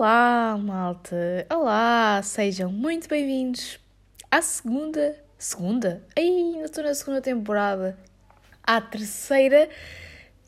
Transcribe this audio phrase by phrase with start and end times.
[0.00, 1.46] Olá, malta!
[1.50, 2.22] Olá!
[2.24, 3.78] Sejam muito bem-vindos
[4.30, 5.14] à segunda.
[5.36, 6.02] Segunda?
[6.16, 7.98] Ainda estou na segunda temporada.
[8.62, 9.68] À terceira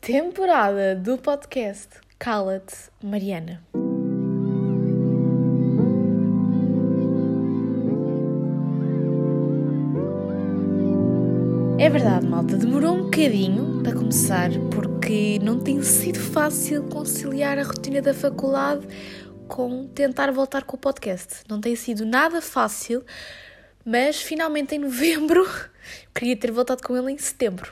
[0.01, 1.87] temporada do podcast
[2.17, 3.61] Cala-te, Mariana.
[11.77, 17.63] É verdade, malta, demorou um bocadinho para começar porque não tem sido fácil conciliar a
[17.63, 18.87] rotina da faculdade
[19.47, 21.43] com tentar voltar com o podcast.
[21.49, 23.03] Não tem sido nada fácil,
[23.85, 25.47] mas finalmente em novembro,
[26.13, 27.71] queria ter voltado com ele em setembro.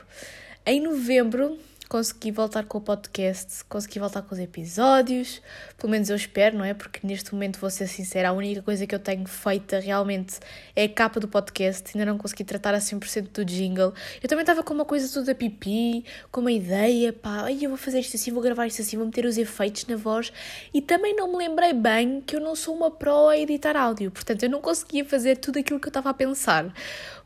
[0.64, 1.58] Em novembro
[1.92, 5.42] consegui voltar com o podcast, consegui voltar com os episódios,
[5.76, 6.72] pelo menos eu espero, não é?
[6.72, 10.40] Porque neste momento, vou ser sincera, a única coisa que eu tenho feita realmente
[10.74, 13.92] é a capa do podcast, ainda não consegui tratar a 100% do jingle.
[14.22, 17.76] Eu também estava com uma coisa toda pipi, com uma ideia, pá, ai eu vou
[17.76, 20.32] fazer isto assim, vou gravar isto assim, vou meter os efeitos na voz
[20.72, 24.10] e também não me lembrei bem que eu não sou uma pro a editar áudio,
[24.10, 26.72] portanto eu não conseguia fazer tudo aquilo que eu estava a pensar.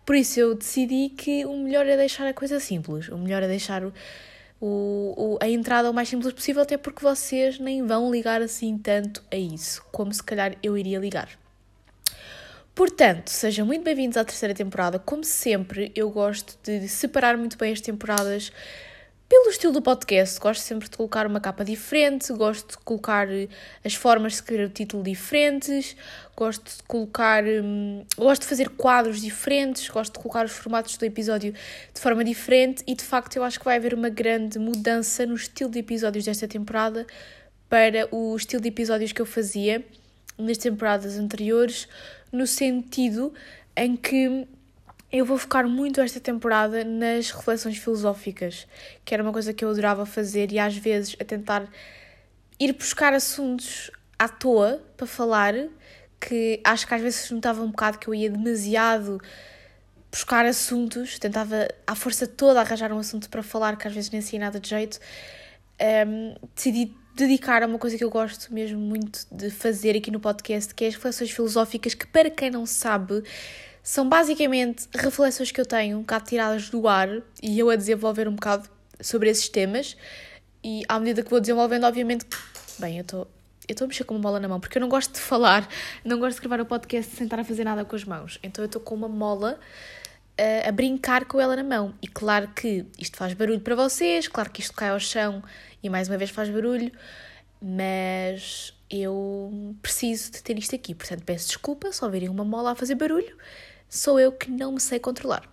[0.04, 3.46] Por isso eu decidi que o melhor é deixar a coisa simples, o melhor é
[3.46, 3.84] deixar
[4.60, 8.76] o o, a entrada o mais simples possível, até porque vocês nem vão ligar assim
[8.78, 11.28] tanto a isso, como se calhar eu iria ligar.
[12.74, 14.98] Portanto, sejam muito bem-vindos à terceira temporada.
[14.98, 18.52] Como sempre, eu gosto de separar muito bem as temporadas
[19.28, 23.48] pelo estilo do podcast, gosto sempre de colocar uma capa diferente, gosto de colocar eh,
[23.84, 25.96] as formas de escrever o título diferentes,
[26.36, 27.44] gosto de colocar.
[27.44, 32.22] Hum, gosto de fazer quadros diferentes, gosto de colocar os formatos do episódio de forma
[32.24, 35.80] diferente e de facto eu acho que vai haver uma grande mudança no estilo de
[35.80, 37.04] episódios desta temporada
[37.68, 39.84] para o estilo de episódios que eu fazia
[40.38, 41.88] nas temporadas anteriores,
[42.30, 43.34] no sentido
[43.76, 44.46] em que
[45.10, 48.66] eu vou focar muito esta temporada nas reflexões filosóficas,
[49.04, 51.68] que era uma coisa que eu adorava fazer e às vezes a tentar
[52.58, 55.54] ir buscar assuntos à toa para falar,
[56.20, 59.20] que acho que às vezes notava um bocado que eu ia demasiado
[60.10, 64.20] buscar assuntos, tentava à força toda arranjar um assunto para falar, que às vezes nem
[64.20, 64.98] saía nada de jeito.
[66.08, 70.18] Um, decidi dedicar a uma coisa que eu gosto mesmo muito de fazer aqui no
[70.18, 73.22] podcast, que é as reflexões filosóficas, que para quem não sabe
[73.86, 77.08] são basicamente reflexões que eu tenho, um bocado tiradas do ar
[77.40, 78.68] e eu a desenvolver um bocado
[79.00, 79.96] sobre esses temas.
[80.62, 82.26] E à medida que vou desenvolvendo, obviamente,
[82.80, 83.30] bem, eu estou.
[83.68, 85.68] Eu estou a mexer com uma mola na mão, porque eu não gosto de falar,
[86.04, 88.40] não gosto de gravar o podcast sem estar a fazer nada com as mãos.
[88.42, 89.56] Então eu estou com uma mola
[90.38, 91.94] uh, a brincar com ela na mão.
[92.02, 95.44] E claro que isto faz barulho para vocês, claro que isto cai ao chão
[95.80, 96.90] e mais uma vez faz barulho,
[97.62, 100.92] mas eu preciso de ter isto aqui.
[100.92, 103.36] Portanto, peço desculpa se ouvirem uma mola a fazer barulho
[103.88, 105.48] sou eu que não me sei controlar.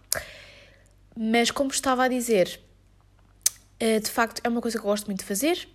[1.15, 2.59] Mas, como estava a dizer,
[3.79, 5.67] eh, de facto é uma coisa que eu gosto muito de fazer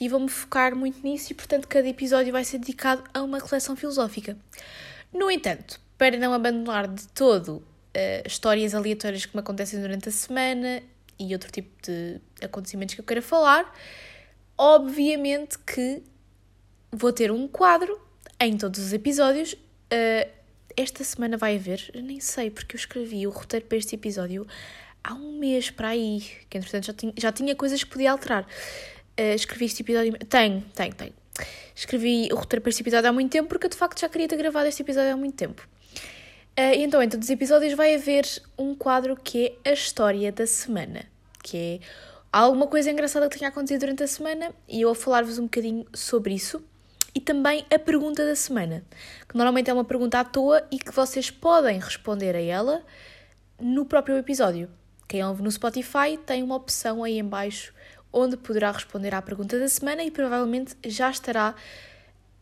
[0.00, 3.74] e vou-me focar muito nisso e, portanto, cada episódio vai ser dedicado a uma reflexão
[3.74, 4.36] filosófica.
[5.12, 10.12] No entanto, para não abandonar de todo uh, histórias aleatórias que me acontecem durante a
[10.12, 10.82] semana
[11.18, 13.74] e outro tipo de acontecimentos que eu queira falar,
[14.56, 16.02] obviamente que
[16.92, 18.00] vou ter um quadro
[18.40, 20.37] em todos os episódios uh,
[20.78, 24.46] esta semana vai haver, nem sei, porque eu escrevi o roteiro para este episódio
[25.02, 28.44] há um mês para aí, que entretanto já tinha, já tinha coisas que podia alterar.
[29.18, 30.16] Uh, escrevi este episódio.
[30.28, 31.14] Tenho, tenho, tenho.
[31.74, 34.28] Escrevi o roteiro para este episódio há muito tempo, porque eu de facto já queria
[34.28, 35.66] ter gravado este episódio há muito tempo.
[36.56, 38.24] Uh, e então, em todos os episódios vai haver
[38.56, 41.04] um quadro que é a história da semana,
[41.42, 41.80] que é
[42.32, 45.86] alguma coisa engraçada que tenha acontecido durante a semana e eu vou falar-vos um bocadinho
[45.94, 46.62] sobre isso
[47.14, 48.84] e também a pergunta da semana,
[49.28, 52.82] que normalmente é uma pergunta à toa e que vocês podem responder a ela
[53.60, 54.68] no próprio episódio.
[55.06, 57.72] Quem ouve no Spotify tem uma opção aí embaixo
[58.12, 61.54] onde poderá responder à pergunta da semana e provavelmente já estará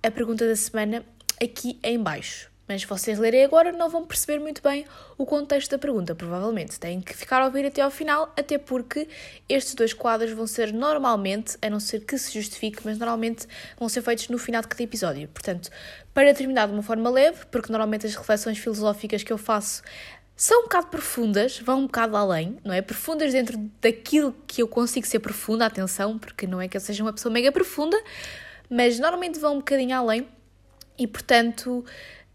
[0.03, 1.04] a pergunta da semana
[1.43, 2.50] aqui em baixo.
[2.69, 4.84] Mas vocês lerem agora não vão perceber muito bem
[5.16, 6.81] o contexto da pergunta, provavelmente.
[6.81, 9.09] Têm que ficar a ouvir até ao final, até porque
[9.49, 13.47] estes dois quadros vão ser normalmente, a não ser que se justifique, mas normalmente
[13.78, 15.28] vão ser feitos no final de cada episódio.
[15.28, 15.71] Portanto,
[16.13, 19.83] para terminar de uma forma leve, porque normalmente as reflexões filosóficas que eu faço
[20.34, 22.83] são um bocado profundas, vão um bocado além, não é?
[22.83, 27.03] Profundas dentro daquilo que eu consigo ser profunda, atenção, porque não é que eu seja
[27.03, 27.97] uma pessoa mega profunda,
[28.69, 30.28] mas normalmente vão um bocadinho além
[30.98, 31.84] e, portanto,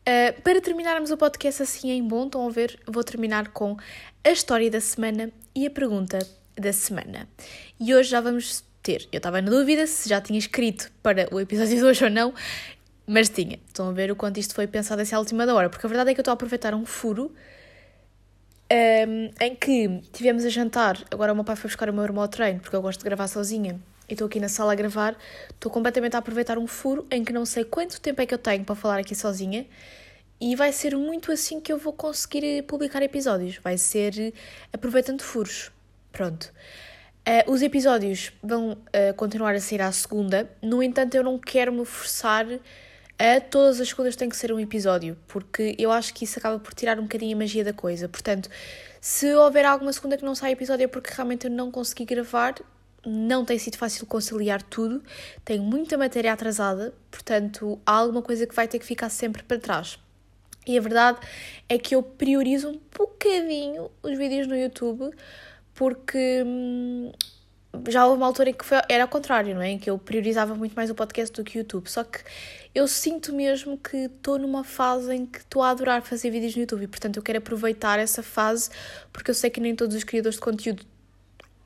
[0.02, 3.78] Uh, para terminarmos o podcast assim em bom, estão a ver, vou terminar com
[4.24, 6.18] a história da semana e a pergunta
[6.58, 7.30] da semana.
[7.80, 9.08] E hoje já vamos ter.
[9.12, 12.34] Eu estava na dúvida se já tinha escrito para o episódio de hoje ou não,
[13.06, 13.60] mas tinha.
[13.68, 16.10] Estão a ver o quanto isto foi pensado à última da hora, porque a verdade
[16.10, 17.32] é que eu estou a aproveitar um furo um,
[18.70, 20.98] ehm, em que tivemos a jantar.
[21.12, 23.06] Agora o meu pai foi buscar o meu irmão ao treino, porque eu gosto de
[23.06, 23.80] gravar sozinha.
[24.14, 25.18] Estou aqui na sala a gravar,
[25.50, 28.38] estou completamente a aproveitar um furo em que não sei quanto tempo é que eu
[28.38, 29.66] tenho para falar aqui sozinha
[30.40, 33.58] e vai ser muito assim que eu vou conseguir publicar episódios.
[33.58, 34.34] Vai ser
[34.74, 35.72] aproveitando furos.
[36.12, 36.52] Pronto.
[37.22, 41.72] Uh, os episódios vão uh, continuar a sair à segunda, no entanto, eu não quero
[41.72, 42.48] me forçar
[43.22, 46.58] a todas as segundas tem que ser um episódio, porque eu acho que isso acaba
[46.58, 48.10] por tirar um bocadinho a magia da coisa.
[48.10, 48.50] Portanto,
[49.00, 52.56] se houver alguma segunda que não sai episódio é porque realmente eu não consegui gravar,
[53.06, 55.04] não tem sido fácil conciliar tudo,
[55.44, 59.60] tenho muita matéria atrasada, portanto, há alguma coisa que vai ter que ficar sempre para
[59.60, 60.00] trás.
[60.66, 61.20] E a verdade
[61.68, 65.12] é que eu priorizo um bocadinho os vídeos no YouTube
[65.74, 67.12] porque hum,
[67.88, 69.70] já houve uma altura em que foi, era ao contrário, não é?
[69.70, 71.90] Em que eu priorizava muito mais o podcast do que o YouTube.
[71.90, 72.20] Só que
[72.76, 76.62] eu sinto mesmo que estou numa fase em que estou a adorar fazer vídeos no
[76.62, 78.70] YouTube e, portanto, eu quero aproveitar essa fase
[79.12, 80.86] porque eu sei que nem todos os criadores de conteúdo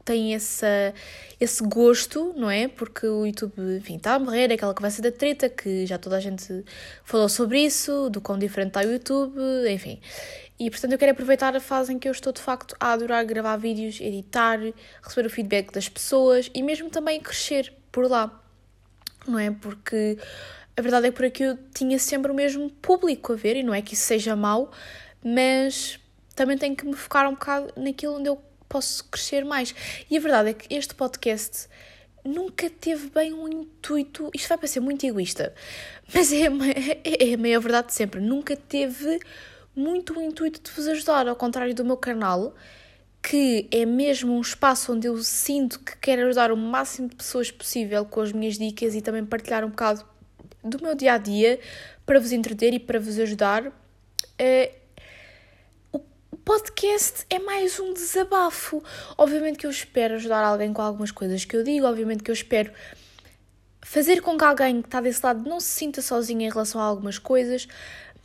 [0.06, 0.94] têm essa,
[1.40, 2.68] esse gosto, não é?
[2.68, 6.16] Porque o YouTube, enfim, está a morrer, é aquela conversa da treta que já toda
[6.16, 6.64] a gente
[7.04, 10.00] falou sobre isso, do quão diferente está o YouTube, enfim.
[10.58, 13.26] E portanto eu quero aproveitar a fase em que eu estou de facto a adorar
[13.26, 14.60] gravar vídeos, editar,
[15.02, 18.42] receber o feedback das pessoas e mesmo também crescer por lá,
[19.28, 19.52] não é?
[19.52, 20.18] Porque
[20.78, 23.64] a verdade é que por aqui eu tinha sempre o mesmo público a ver e
[23.64, 24.72] não é que isso seja mau,
[25.24, 26.00] mas
[26.36, 28.42] também tenho que me focar um bocado naquilo onde eu
[28.76, 29.74] posso crescer mais.
[30.12, 31.70] E a verdade é que este podcast
[32.26, 34.30] nunca teve bem um intuito.
[34.36, 35.56] Isto vai parecer muito egoísta,
[36.14, 36.48] mas é,
[37.06, 38.20] é, é a maior verdade de sempre.
[38.20, 39.18] Nunca teve
[39.74, 42.54] muito o intuito de vos ajudar, ao contrário do meu canal,
[43.24, 47.50] que é mesmo um espaço onde eu sinto que quero ajudar o máximo de pessoas
[47.50, 50.06] possível com as minhas dicas e também partilhar um bocado
[50.62, 51.62] do meu dia a dia
[52.06, 53.72] para vos entreter e para vos ajudar.
[56.46, 58.84] Podcast é mais um desabafo.
[59.18, 62.36] Obviamente que eu espero ajudar alguém com algumas coisas que eu digo, obviamente que eu
[62.36, 62.72] espero
[63.82, 66.84] fazer com que alguém que está desse lado não se sinta sozinho em relação a
[66.84, 67.68] algumas coisas,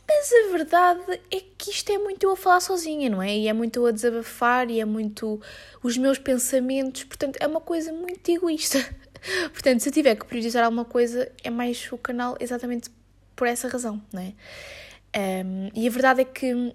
[0.07, 3.35] mas a verdade é que isto é muito eu a falar sozinha, não é?
[3.35, 5.41] E é muito eu a desabafar e é muito
[5.81, 8.77] os meus pensamentos, portanto, é uma coisa muito egoísta.
[9.51, 12.91] portanto, se eu tiver que priorizar alguma coisa, é mais o canal exatamente
[13.35, 14.33] por essa razão, não é?
[15.13, 16.73] Um, e a verdade é que,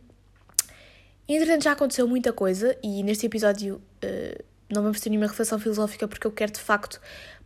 [1.34, 6.06] entretanto, já aconteceu muita coisa e neste episódio uh, não vamos ter nenhuma reflexão filosófica
[6.06, 7.00] porque eu quero de facto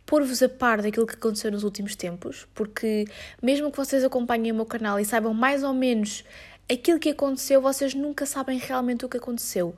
[0.05, 3.05] pôr-vos a par daquilo que aconteceu nos últimos tempos, porque
[3.41, 6.23] mesmo que vocês acompanhem o meu canal e saibam mais ou menos
[6.71, 9.75] aquilo que aconteceu, vocês nunca sabem realmente o que aconteceu.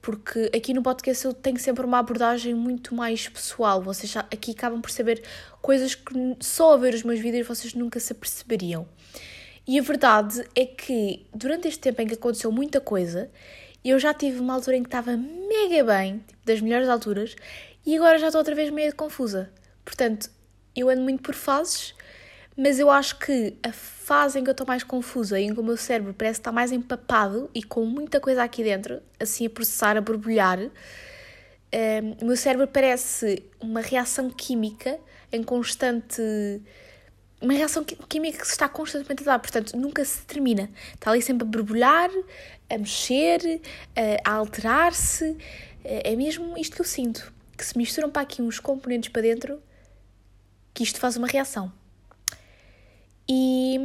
[0.00, 3.82] Porque aqui no podcast eu tenho sempre uma abordagem muito mais pessoal.
[3.82, 5.20] Vocês aqui acabam por saber
[5.60, 8.86] coisas que só a ver os meus vídeos vocês nunca se aperceberiam.
[9.66, 13.28] E a verdade é que durante este tempo em que aconteceu muita coisa,
[13.84, 17.34] eu já tive uma altura em que estava mega bem, tipo, das melhores alturas,
[17.84, 19.50] e agora já estou outra vez meio confusa.
[19.84, 20.30] Portanto,
[20.74, 21.94] eu ando muito por fases,
[22.56, 25.60] mas eu acho que a fase em que eu estou mais confusa e em que
[25.60, 29.50] o meu cérebro parece estar mais empapado e com muita coisa aqui dentro, assim a
[29.50, 30.70] processar, a borbulhar, um,
[31.72, 34.98] ehm, o meu cérebro parece uma reação química
[35.32, 36.22] em constante.
[37.40, 40.70] Uma reação química que se está constantemente a dar, portanto, nunca se termina.
[40.94, 42.10] Está ali sempre a borbulhar,
[42.70, 43.60] a mexer,
[44.24, 45.36] a alterar-se.
[45.84, 49.22] É, é mesmo isto que eu sinto que se misturam para aqui uns componentes para
[49.22, 49.62] dentro
[50.74, 51.72] que isto faz uma reação.
[53.28, 53.78] E,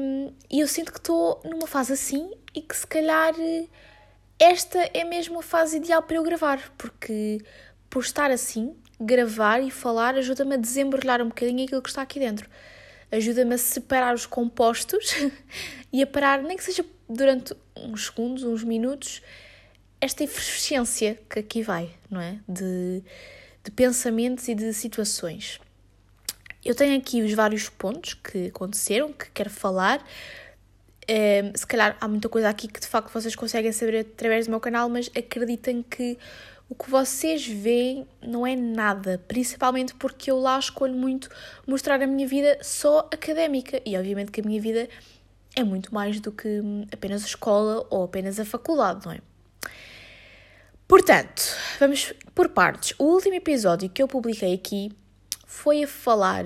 [0.50, 3.33] e eu sinto que estou numa fase assim e que se calhar
[4.37, 7.40] esta é mesmo a fase ideal para eu gravar, porque
[7.90, 12.19] por estar assim, gravar e falar ajuda-me a desembrulhar um bocadinho aquilo que está aqui
[12.19, 12.49] dentro.
[13.11, 15.13] Ajuda-me a separar os compostos
[15.91, 19.21] e a parar, nem que seja durante uns segundos, uns minutos,
[19.99, 22.39] esta efervescência que aqui vai, não é?
[22.47, 23.03] De
[23.63, 25.59] de pensamentos e de situações.
[26.63, 30.03] Eu tenho aqui os vários pontos que aconteceram, que quero falar.
[31.09, 34.51] Um, se calhar há muita coisa aqui que de facto vocês conseguem saber através do
[34.51, 36.18] meu canal, mas acreditem que
[36.71, 41.30] o que vocês veem não é nada, principalmente porque eu lá escolho muito
[41.68, 44.87] mostrar a minha vida só académica e obviamente que a minha vida
[45.54, 49.19] é muito mais do que apenas a escola ou apenas a faculdade, não é?
[50.87, 51.44] Portanto,
[51.78, 52.94] vamos por partes.
[52.97, 54.94] O último episódio que eu publiquei aqui
[55.45, 56.45] foi a falar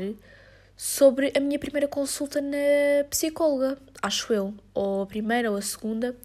[0.75, 6.15] sobre a minha primeira consulta na psicóloga, acho eu, ou a primeira ou a segunda,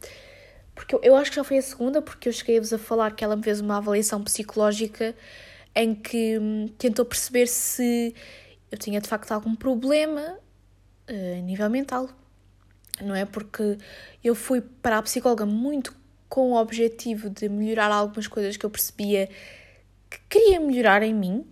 [0.81, 3.23] porque eu, eu acho que já foi a segunda, porque eu cheguei-vos a falar que
[3.23, 5.15] ela me fez uma avaliação psicológica
[5.75, 8.15] em que hum, tentou perceber se
[8.73, 10.39] eu tinha de facto algum problema
[11.07, 12.09] uh, a nível mental,
[12.99, 13.27] não é?
[13.27, 13.77] Porque
[14.25, 15.95] eu fui para a psicóloga muito
[16.31, 19.29] com o objetivo de melhorar algumas coisas que eu percebia
[20.09, 21.47] que queria melhorar em mim,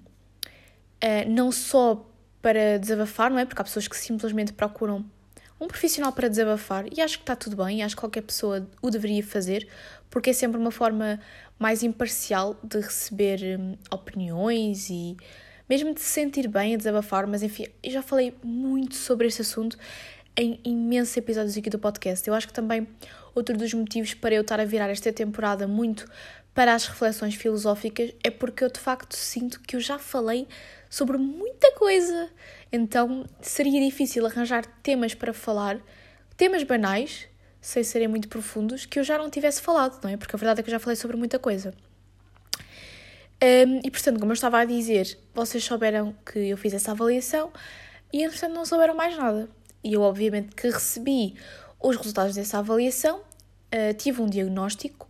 [1.05, 2.03] uh, não só
[2.41, 3.45] para desabafar, não é?
[3.45, 5.05] Porque há pessoas que simplesmente procuram
[5.61, 8.91] um profissional para desabafar e acho que está tudo bem, acho que qualquer pessoa o
[8.91, 9.69] deveria fazer,
[10.09, 11.21] porque é sempre uma forma
[11.59, 15.17] mais imparcial de receber hum, opiniões e
[15.69, 19.43] mesmo de se sentir bem a desabafar, mas enfim, eu já falei muito sobre este
[19.43, 19.77] assunto
[20.37, 22.27] em imensos episódios aqui do podcast.
[22.27, 22.87] Eu acho que também
[23.35, 26.07] outro dos motivos para eu estar a virar esta temporada muito
[26.55, 30.47] para as reflexões filosóficas é porque eu de facto sinto que eu já falei
[30.89, 32.31] sobre muita coisa.
[32.73, 35.81] Então seria difícil arranjar temas para falar,
[36.37, 37.29] temas banais,
[37.61, 40.17] sem serem muito profundos, que eu já não tivesse falado, não é?
[40.17, 41.75] Porque a verdade é que eu já falei sobre muita coisa.
[43.41, 47.53] Um, e portanto, como eu estava a dizer, vocês souberam que eu fiz essa avaliação
[48.13, 49.49] e entretanto não souberam mais nada.
[49.83, 51.35] E eu, obviamente, que recebi
[51.81, 55.09] os resultados dessa avaliação, uh, tive um diagnóstico.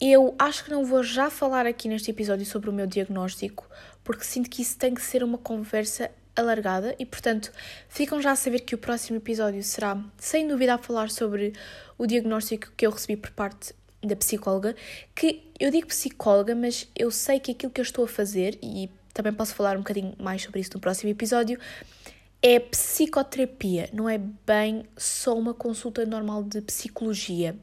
[0.00, 3.68] Eu acho que não vou já falar aqui neste episódio sobre o meu diagnóstico,
[4.04, 7.50] porque sinto que isso tem que ser uma conversa alargada e, portanto,
[7.88, 11.52] ficam já a saber que o próximo episódio será, sem dúvida, a falar sobre
[11.96, 14.76] o diagnóstico que eu recebi por parte da psicóloga,
[15.14, 18.90] que eu digo psicóloga, mas eu sei que aquilo que eu estou a fazer, e
[19.14, 21.58] também posso falar um bocadinho mais sobre isso no próximo episódio,
[22.42, 27.56] é psicoterapia, não é bem só uma consulta normal de psicologia.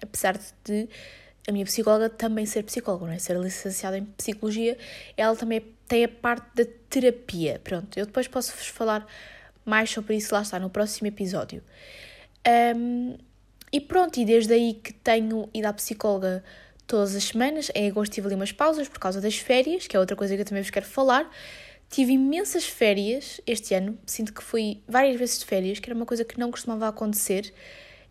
[0.00, 0.88] Apesar de
[1.48, 3.18] a minha psicóloga também ser psicóloga, não é?
[3.18, 4.78] Ser licenciada em psicologia,
[5.16, 7.60] ela também tem a parte da terapia.
[7.64, 9.06] Pronto, eu depois posso-vos falar
[9.64, 11.62] mais sobre isso, lá está, no próximo episódio.
[12.76, 13.16] Um,
[13.72, 16.42] e pronto, e desde aí que tenho ido à psicóloga
[16.86, 20.00] todas as semanas, em agosto tive ali umas pausas por causa das férias, que é
[20.00, 21.30] outra coisa que eu também vos quero falar.
[21.90, 26.06] Tive imensas férias este ano, sinto que fui várias vezes de férias, que era uma
[26.06, 27.52] coisa que não costumava acontecer.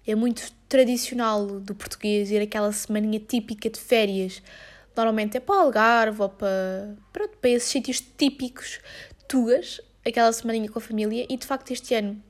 [0.05, 4.41] É muito tradicional do português ir aquela semaninha típica de férias.
[4.97, 8.79] Normalmente é para o Algarve ou para, para, para esses sítios típicos,
[9.27, 11.25] tugas, aquela semaninha com a família.
[11.29, 12.21] E de facto este ano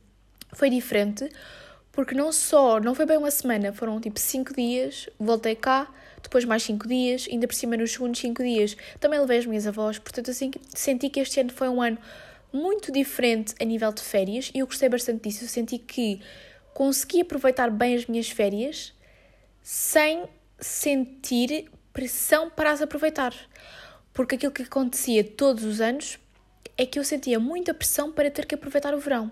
[0.54, 1.30] foi diferente,
[1.92, 5.88] porque não só, não foi bem uma semana, foram tipo cinco dias, voltei cá,
[6.22, 9.68] depois mais 5 dias, ainda por cima nos segundos 5 dias também levei as minhas
[9.68, 11.98] avós, portanto assim senti que este ano foi um ano
[12.52, 15.44] muito diferente a nível de férias e eu gostei bastante disso.
[15.44, 16.22] Eu senti que
[16.74, 18.94] consegui aproveitar bem as minhas férias
[19.62, 20.26] sem
[20.60, 23.34] sentir pressão para as aproveitar.
[24.14, 26.20] Porque aquilo que acontecia todos os anos
[26.78, 29.32] é que eu sentia muita pressão para ter que aproveitar o verão.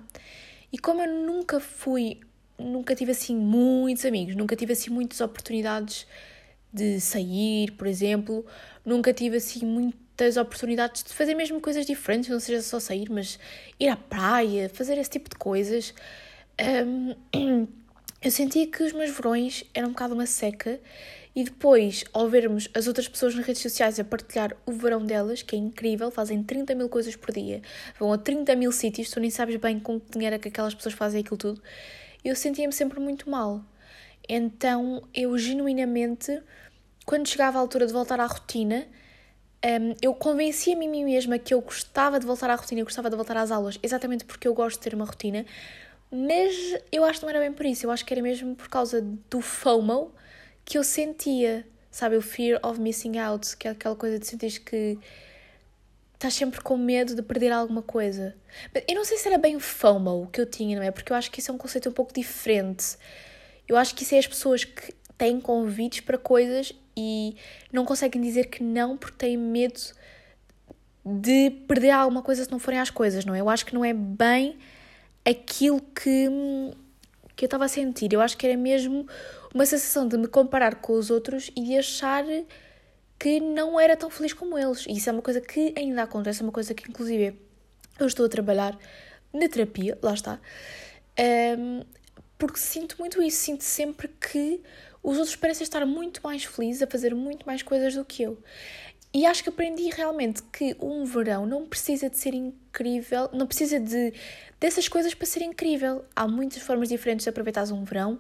[0.74, 2.22] E como eu nunca fui,
[2.58, 6.08] nunca tive assim muitos amigos, nunca tive assim muitas oportunidades
[6.74, 8.44] de sair, por exemplo.
[8.84, 13.38] Nunca tive assim muitas oportunidades de fazer mesmo coisas diferentes, não seja só sair, mas
[13.80, 15.94] ir à praia, fazer esse tipo de coisas.
[16.60, 17.16] Um,
[18.24, 20.80] eu sentia que os meus verões eram um bocado uma seca
[21.36, 25.42] e depois, ao vermos as outras pessoas nas redes sociais a partilhar o verão delas,
[25.42, 27.62] que é incrível, fazem 30 mil coisas por dia,
[28.00, 30.74] vão a 30 mil sítios, tu nem sabes bem com que dinheiro é que aquelas
[30.74, 31.62] pessoas fazem aquilo tudo,
[32.24, 33.64] eu sentia-me sempre muito mal.
[34.28, 36.42] Então eu genuinamente
[37.06, 38.88] quando chegava a altura de voltar à rotina,
[39.64, 43.10] um, eu convencia-me a mim mesma que eu gostava de voltar à rotina, eu gostava
[43.10, 45.46] de voltar às aulas, exatamente porque eu gosto de ter uma rotina,
[46.12, 46.56] mas
[46.92, 49.02] eu acho que não era bem por isso, eu acho que era mesmo por causa
[49.30, 50.12] do FOMO
[50.66, 52.18] que eu sentia, sabe?
[52.18, 54.98] O fear of missing out, que é aquela coisa de sentir que
[56.16, 58.36] estás sempre com medo de perder alguma coisa.
[58.88, 60.90] Eu não sei se era bem FOMO que eu tinha, não é?
[60.90, 62.98] Porque eu acho que isso é um conceito um pouco diferente.
[63.68, 67.36] Eu acho que isso é as pessoas que têm convites para coisas e
[67.72, 69.80] não conseguem dizer que não porque têm medo
[71.06, 73.42] de perder alguma coisa se não forem às coisas, não é?
[73.42, 74.58] Eu acho que não é bem
[75.24, 76.28] aquilo que,
[77.36, 78.12] que eu estava a sentir.
[78.12, 79.08] Eu acho que era mesmo
[79.56, 82.26] uma sensação de me comparar com os outros e de achar
[83.18, 84.86] que não era tão feliz como eles.
[84.86, 87.40] E isso é uma coisa que ainda acontece, é uma coisa que, inclusive,
[87.98, 88.78] eu estou a trabalhar
[89.32, 90.42] na terapia, lá está,
[91.58, 91.84] um,
[92.38, 93.38] porque sinto muito isso.
[93.38, 94.62] Sinto sempre que
[95.02, 98.38] os outros parecem estar muito mais felizes, a fazer muito mais coisas do que eu.
[99.14, 103.80] E acho que aprendi realmente que um verão não precisa de ser incrível, não precisa
[103.80, 104.14] de
[104.60, 106.04] dessas coisas para ser incrível.
[106.14, 108.20] Há muitas formas diferentes de aproveitar um verão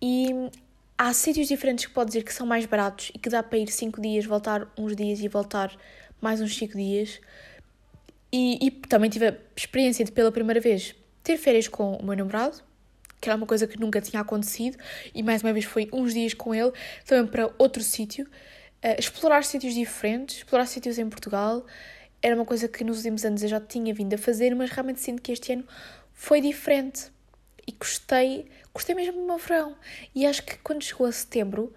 [0.00, 0.50] e
[0.96, 3.68] há sítios diferentes que pode dizer que são mais baratos e que dá para ir
[3.70, 5.76] 5 dias, voltar uns dias e voltar
[6.20, 7.20] mais uns 5 dias.
[8.32, 12.16] E, e também tive a experiência de, pela primeira vez, ter férias com o meu
[12.16, 12.62] namorado,
[13.20, 14.76] que era uma coisa que nunca tinha acontecido,
[15.14, 16.72] e mais uma vez foi uns dias com ele,
[17.06, 21.64] também para outro sítio, uh, explorar sítios diferentes, explorar sítios em Portugal,
[22.22, 25.00] era uma coisa que nos últimos anos eu já tinha vindo a fazer, mas realmente
[25.00, 25.64] sinto que este ano
[26.12, 27.10] foi diferente,
[27.66, 28.46] e gostei,
[28.76, 29.76] gostei mesmo do meu verão,
[30.14, 31.74] e acho que quando chegou a setembro,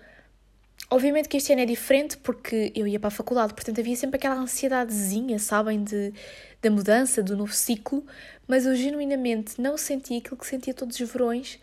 [0.92, 4.18] Obviamente que este ano é diferente porque eu ia para a faculdade, portanto havia sempre
[4.18, 6.12] aquela ansiedadezinha, sabem, de,
[6.64, 8.04] da mudança, do novo ciclo,
[8.48, 11.60] mas eu genuinamente não senti aquilo que sentia todos os verões,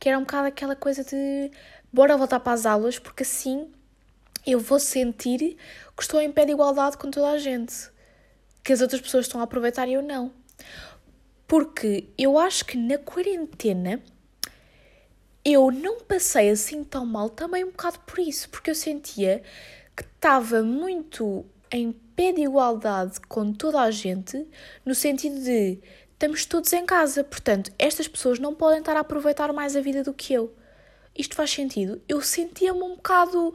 [0.00, 1.50] que era um bocado aquela coisa de
[1.92, 3.70] bora voltar para as aulas, porque assim
[4.44, 5.56] eu vou sentir
[5.96, 7.72] que estou em pé de igualdade com toda a gente,
[8.64, 10.32] que as outras pessoas estão a aproveitar e eu não.
[11.46, 14.02] Porque eu acho que na quarentena
[15.52, 19.44] eu não passei assim tão mal também um bocado por isso, porque eu sentia
[19.96, 24.44] que estava muito em pé de igualdade com toda a gente,
[24.84, 25.78] no sentido de
[26.12, 30.02] estamos todos em casa, portanto, estas pessoas não podem estar a aproveitar mais a vida
[30.02, 30.52] do que eu.
[31.16, 32.02] Isto faz sentido?
[32.08, 33.54] Eu sentia-me um bocado.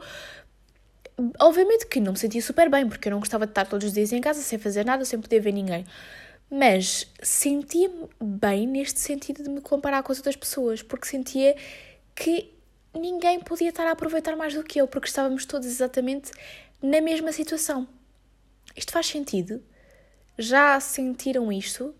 [1.38, 3.92] Obviamente que não me sentia super bem, porque eu não gostava de estar todos os
[3.92, 5.84] dias em casa sem fazer nada, sem poder ver ninguém.
[6.54, 11.56] Mas sentia-me bem neste sentido de me comparar com as outras pessoas, porque sentia
[12.14, 12.52] que
[12.94, 16.30] ninguém podia estar a aproveitar mais do que eu, porque estávamos todos exatamente
[16.82, 17.88] na mesma situação.
[18.76, 19.62] Isto faz sentido?
[20.38, 21.94] Já sentiram isto?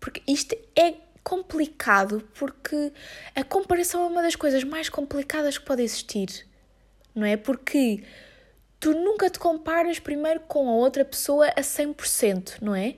[0.00, 2.92] Porque isto é complicado, porque
[3.32, 6.46] a comparação é uma das coisas mais complicadas que pode existir,
[7.14, 7.36] não é?
[7.36, 8.02] Porque
[8.80, 12.96] tu nunca te comparas primeiro com a outra pessoa a 100%, não é?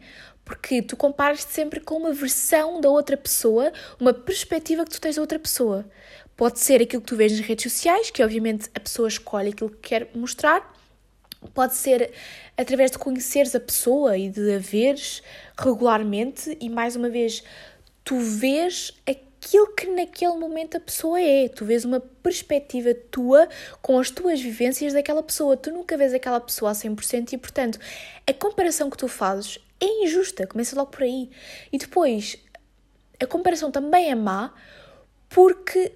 [0.51, 5.15] Porque tu comparas-te sempre com uma versão da outra pessoa, uma perspectiva que tu tens
[5.15, 5.89] da outra pessoa.
[6.37, 9.71] Pode ser aquilo que tu vês nas redes sociais, que obviamente a pessoa escolhe aquilo
[9.71, 10.75] que quer mostrar.
[11.55, 12.11] Pode ser
[12.57, 15.23] através de conheceres a pessoa e de a veres
[15.57, 17.45] regularmente e mais uma vez
[18.03, 21.49] tu vês aquilo que naquele momento a pessoa é.
[21.49, 23.49] Tu vês uma perspectiva tua
[23.81, 25.57] com as tuas vivências daquela pessoa.
[25.57, 27.79] Tu nunca vês aquela pessoa a 100% e, portanto,
[28.27, 31.31] a comparação que tu fazes é injusta, começa logo por aí.
[31.73, 32.37] E depois,
[33.19, 34.53] a comparação também é má,
[35.29, 35.93] porque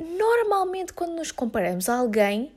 [0.00, 2.52] normalmente quando nos comparamos a alguém,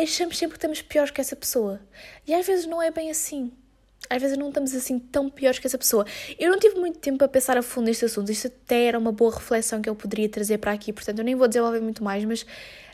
[0.00, 1.80] achamos sempre que estamos piores que essa pessoa.
[2.26, 3.52] E às vezes não é bem assim.
[4.10, 6.04] Às vezes não estamos assim tão piores que essa pessoa.
[6.38, 8.30] Eu não tive muito tempo a pensar a fundo neste assunto.
[8.30, 11.34] Isto até era uma boa reflexão que eu poderia trazer para aqui, portanto eu nem
[11.34, 12.44] vou desenvolver muito mais, mas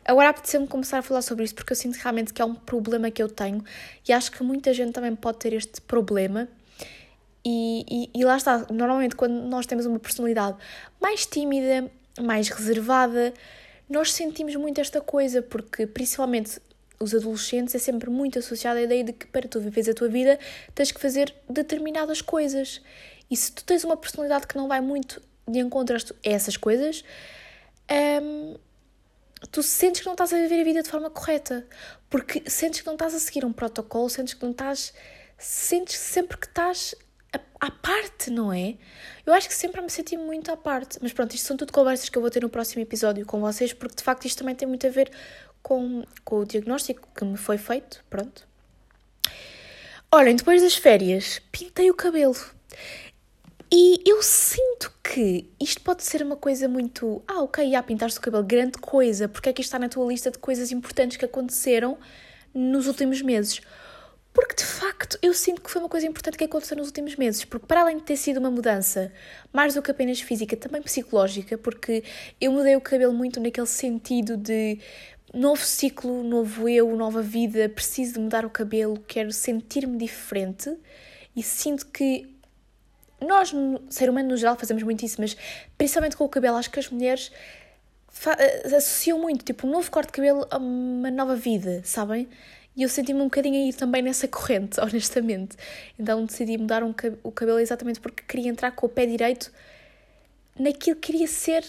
[0.04, 3.10] agora apeteceu-me começar a falar sobre isto porque eu sinto realmente que é um problema
[3.10, 3.62] que eu tenho
[4.08, 6.48] e acho que muita gente também pode ter este problema
[7.44, 10.56] e, e, e, lá está, normalmente quando nós temos uma personalidade
[11.00, 13.32] mais tímida, mais reservada,
[13.88, 16.60] nós sentimos muito esta coisa, porque principalmente
[17.00, 20.08] os adolescentes é sempre muito associada à ideia de que para tu viveres a tua
[20.08, 20.38] vida
[20.74, 22.82] tens que fazer determinadas coisas.
[23.30, 27.02] E se tu tens uma personalidade que não vai muito de encontro a essas coisas,
[28.22, 28.54] hum,
[29.50, 31.66] tu sentes que não estás a viver a vida de forma correta.
[32.10, 34.92] Porque sentes que não estás a seguir um protocolo, sentes que não estás.
[35.38, 36.94] Sentes sempre que estás
[37.60, 38.76] à parte, não é?
[39.26, 40.98] Eu acho que sempre me senti muito à parte.
[41.02, 43.72] Mas pronto, isto são tudo conversas que eu vou ter no próximo episódio com vocês,
[43.72, 45.10] porque de facto isto também tem muito a ver
[45.62, 48.02] com, com o diagnóstico que me foi feito.
[48.08, 48.48] Pronto.
[50.10, 52.36] Olhem, depois das férias, pintei o cabelo.
[53.72, 57.22] E eu sinto que isto pode ser uma coisa muito.
[57.28, 60.04] Ah, ok, já pintaste o cabelo, grande coisa, porque é que isto está na tua
[60.08, 61.96] lista de coisas importantes que aconteceram
[62.52, 63.60] nos últimos meses?
[64.40, 67.44] Porque de facto eu sinto que foi uma coisa importante que aconteceu nos últimos meses,
[67.44, 69.12] porque para além de ter sido uma mudança
[69.52, 72.02] mais do que apenas física, também psicológica, porque
[72.40, 74.78] eu mudei o cabelo muito naquele sentido de
[75.34, 80.74] novo ciclo, novo eu, nova vida, preciso de mudar o cabelo, quero sentir-me diferente
[81.36, 82.34] e sinto que
[83.20, 83.52] nós,
[83.90, 85.36] ser humano no geral, fazemos muito isso, mas
[85.76, 87.30] principalmente com o cabelo, acho que as mulheres
[88.74, 92.26] associam muito, tipo, um novo corte de cabelo a uma nova vida, sabem?
[92.76, 95.56] E eu senti-me um bocadinho aí também nessa corrente, honestamente.
[95.98, 99.52] Então decidi mudar um, o cabelo exatamente porque queria entrar com o pé direito
[100.58, 101.64] naquilo que queria ser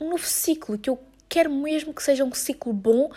[0.00, 3.10] um novo ciclo, que eu quero mesmo que seja um ciclo bom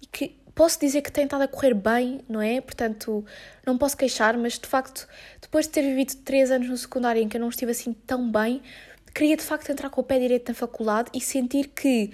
[0.00, 2.60] e que posso dizer que tem estado a correr bem, não é?
[2.60, 3.24] Portanto,
[3.66, 5.08] não posso queixar, mas de facto,
[5.40, 8.30] depois de ter vivido três anos no secundário em que eu não estive assim tão
[8.30, 8.62] bem,
[9.14, 12.12] queria de facto entrar com o pé direito na faculdade e sentir que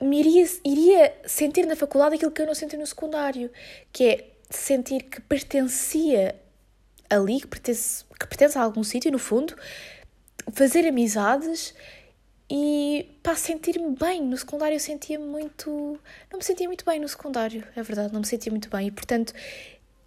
[0.00, 3.50] me iria, iria sentir na faculdade aquilo que eu não senti no secundário,
[3.92, 6.34] que é sentir que pertencia
[7.08, 9.54] ali, que pertence, que pertence a algum sítio, no fundo,
[10.52, 11.74] fazer amizades
[12.48, 14.22] e para sentir-me bem.
[14.22, 15.98] No secundário eu sentia muito.
[16.30, 18.88] Não me sentia muito bem no secundário, é verdade, não me sentia muito bem.
[18.88, 19.32] E portanto,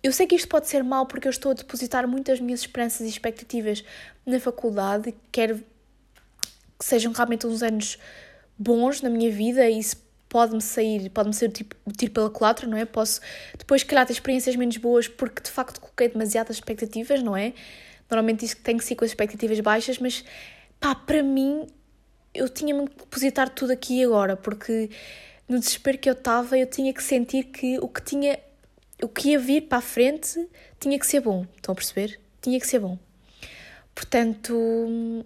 [0.02, 3.02] eu sei que isto pode ser mau porque eu estou a depositar muitas minhas esperanças
[3.02, 3.84] e expectativas
[4.26, 5.64] na faculdade, quero
[6.78, 7.98] que sejam realmente uns anos
[8.58, 9.98] bons na minha vida e isso
[10.30, 12.86] pode-me sair, pode-me ser tipo tiro pela culatra, não é?
[12.86, 13.22] Posso
[13.58, 17.54] depois, calhar, ter experiências menos boas porque de facto coloquei demasiadas expectativas, não é?
[18.10, 20.24] Normalmente isso tem que ser com as expectativas baixas, mas
[20.80, 21.68] pá, para mim
[22.34, 24.90] eu tinha-me que depositar tudo aqui e agora, porque
[25.48, 28.40] no desespero que eu estava, eu tinha que sentir que o que tinha,
[29.02, 30.48] o que ia vir para a frente
[30.80, 31.46] tinha que ser bom.
[31.56, 32.20] Estão a perceber?
[32.42, 32.98] Tinha que ser bom.
[33.94, 35.24] Portanto,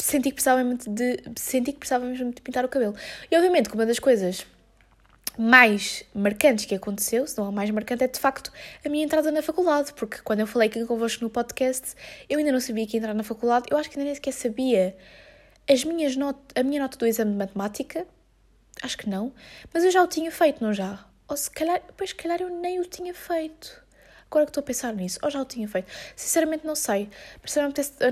[0.00, 2.94] senti que precisava mesmo de, senti que precisava mesmo de pintar o cabelo.
[3.30, 4.46] E obviamente que uma das coisas
[5.38, 8.52] mais marcantes que aconteceu, se não a mais marcante, é de facto
[8.84, 11.94] a minha entrada na faculdade, porque quando eu falei aqui convosco no podcast,
[12.28, 14.32] eu ainda não sabia que ia entrar na faculdade, eu acho que ainda nem sequer
[14.32, 14.96] sabia
[15.70, 18.06] as minhas not a minha nota do exame de matemática,
[18.82, 19.32] acho que não,
[19.72, 21.04] mas eu já o tinha feito, não já?
[21.28, 23.87] Ou se calhar, pois se calhar eu nem o tinha feito.
[24.30, 25.90] Agora que estou a pensar nisso, ou já o tinha feito?
[26.14, 27.08] Sinceramente não sei.
[27.42, 27.54] Mas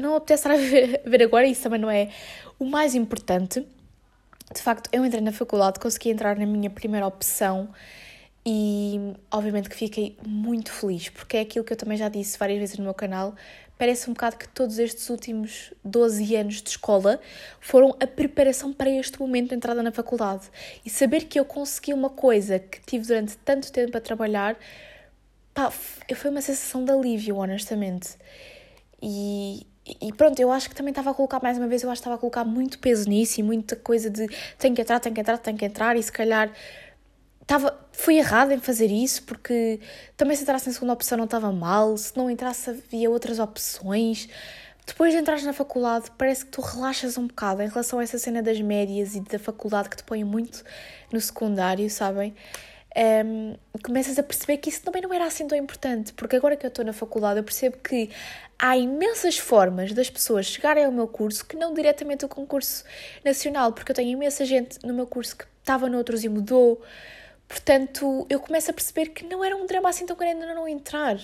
[0.01, 2.11] não apetece, estar a ver, ver agora, isso também não é
[2.59, 3.67] o mais importante.
[4.55, 7.69] De facto, eu entrei na faculdade, consegui entrar na minha primeira opção
[8.49, 12.61] e obviamente que fiquei muito feliz, porque é aquilo que eu também já disse várias
[12.61, 13.35] vezes no meu canal.
[13.77, 17.21] Parece um bocado que todos estes últimos 12 anos de escola
[17.61, 20.49] foram a preparação para este momento de entrada na faculdade.
[20.85, 24.57] E saber que eu consegui uma coisa que tive durante tanto tempo a trabalhar
[25.57, 28.11] pá, foi uma sensação de alívio, honestamente.
[29.03, 29.67] E,
[30.03, 32.03] e pronto, eu acho que também estava a colocar, mais uma vez, eu acho que
[32.03, 35.21] estava a colocar muito peso nisso e muita coisa de tenho que entrar, tenho que
[35.21, 36.53] entrar, tenho que entrar, e se calhar
[37.41, 39.81] estava, fui errada em fazer isso, porque
[40.17, 44.29] também se entrasse na segunda opção não estava mal, se não entrasse havia outras opções.
[44.87, 48.19] Depois de entrar na faculdade, parece que tu relaxas um bocado em relação a essa
[48.19, 50.63] cena das médias e da faculdade que te põe muito
[51.13, 52.35] no secundário, sabem?
[52.97, 56.65] Um, começas a perceber que isso também não era assim tão importante, porque agora que
[56.65, 58.11] eu estou na faculdade eu percebo que
[58.59, 62.85] há imensas formas das pessoas chegarem ao meu curso que não diretamente o concurso
[63.23, 66.81] nacional, porque eu tenho imensa gente no meu curso que estava noutros e mudou,
[67.47, 71.19] portanto eu começo a perceber que não era um drama assim tão grande não entrar.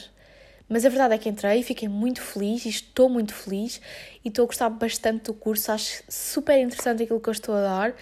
[0.69, 3.81] Mas a verdade é que entrei fiquei muito feliz e estou muito feliz
[4.25, 7.63] e estou a gostar bastante do curso, acho super interessante aquilo que eu estou a
[7.63, 7.95] dar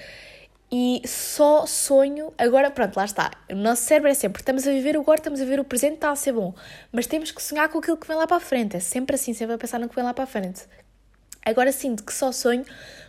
[0.72, 2.33] e só sonho.
[2.38, 3.30] Agora, pronto, lá está.
[3.50, 5.94] O nosso cérebro é sempre: estamos a viver o agora, estamos a ver o presente,
[5.94, 6.54] está a ser bom.
[6.92, 8.76] Mas temos que sonhar com aquilo que vem lá para a frente.
[8.76, 10.62] É sempre assim, sempre a pensar no que vem lá para a frente.
[11.44, 12.64] Agora sinto que só sonho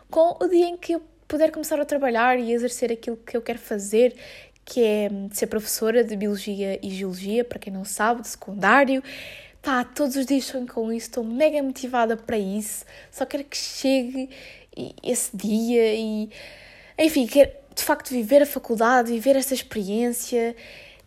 [0.10, 3.42] com o dia em que eu puder começar a trabalhar e exercer aquilo que eu
[3.42, 4.16] quero fazer,
[4.66, 9.04] que é ser professora de Biologia e Geologia, para quem não sabe, de secundário.
[9.62, 13.56] Pá, todos os dias sonho com isso, estou mega motivada para isso, só quero que
[13.56, 14.30] chegue
[15.04, 16.30] esse dia e
[16.98, 20.56] enfim, quero de facto viver a faculdade, viver essa experiência.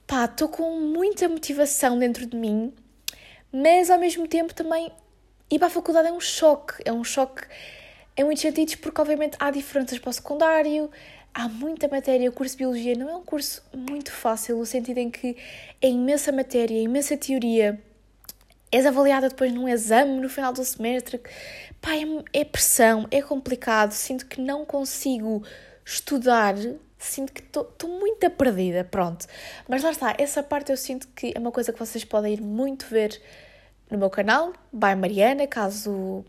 [0.06, 2.72] Pá, estou com muita motivação dentro de mim,
[3.52, 4.90] mas ao mesmo tempo também
[5.50, 6.74] ir para a faculdade é um choque.
[6.84, 7.42] É um choque
[8.16, 10.90] em muitos sentidos, porque obviamente há diferenças para o secundário,
[11.32, 12.28] há muita matéria.
[12.28, 15.36] O curso de Biologia não é um curso muito fácil, no sentido em que
[15.80, 17.80] é imensa matéria, é imensa teoria.
[18.70, 21.20] És avaliada depois num exame no final do semestre.
[21.80, 23.92] Pá, é, é pressão, é complicado.
[23.92, 25.44] Sinto que não consigo
[25.84, 26.54] estudar,
[26.98, 29.26] sinto que estou muito perdida, pronto.
[29.68, 32.40] Mas lá está, essa parte eu sinto que é uma coisa que vocês podem ir
[32.40, 33.20] muito ver
[33.90, 36.24] no meu canal, by Mariana, caso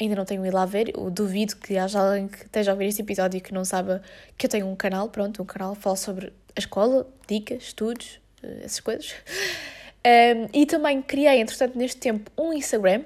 [0.00, 2.86] ainda não tenham ido lá ver, eu duvido que haja alguém que esteja a ouvir
[2.86, 4.02] este episódio e que não saiba
[4.36, 8.20] que eu tenho um canal, pronto, um canal que fala sobre a escola, dicas, estudos,
[8.42, 9.14] eh, essas coisas.
[10.06, 13.04] Um, e também criei, entretanto, neste tempo, um Instagram,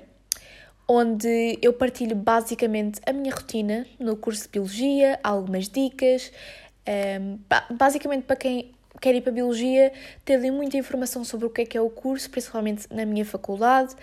[0.89, 6.33] onde eu partilho basicamente a minha rotina no curso de Biologia, algumas dicas,
[7.21, 7.39] um,
[7.77, 9.93] basicamente para quem quer ir para a Biologia,
[10.25, 13.95] ter muita informação sobre o que é que é o curso, principalmente na minha faculdade.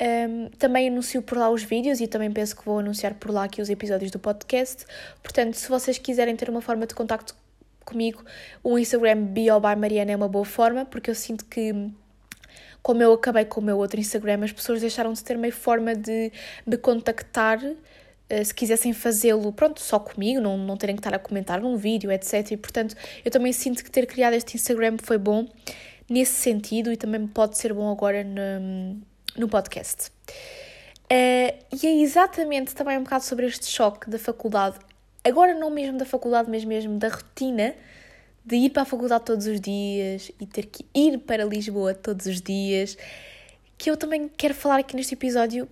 [0.00, 3.44] Um, também anuncio por lá os vídeos e também penso que vou anunciar por lá
[3.44, 4.86] aqui os episódios do podcast.
[5.22, 7.34] Portanto, se vocês quiserem ter uma forma de contacto
[7.84, 8.24] comigo,
[8.62, 11.92] o Instagram Bio by Mariana é uma boa forma, porque eu sinto que
[12.82, 15.94] como eu acabei com o meu outro Instagram, as pessoas deixaram de ter meio forma
[15.94, 16.32] de
[16.66, 17.60] me contactar
[18.32, 21.76] eh, se quisessem fazê-lo, pronto, só comigo, não, não terem que estar a comentar num
[21.76, 22.52] vídeo, etc.
[22.52, 25.46] E portanto, eu também sinto que ter criado este Instagram foi bom
[26.08, 29.00] nesse sentido e também pode ser bom agora no,
[29.36, 30.10] no podcast.
[31.04, 34.78] Uh, e é exatamente também um bocado sobre este choque da faculdade,
[35.22, 37.74] agora não mesmo da faculdade, mas mesmo da rotina
[38.44, 42.26] de ir para a faculdade todos os dias e ter que ir para Lisboa todos
[42.26, 42.96] os dias,
[43.78, 45.68] que eu também quero falar aqui neste episódio,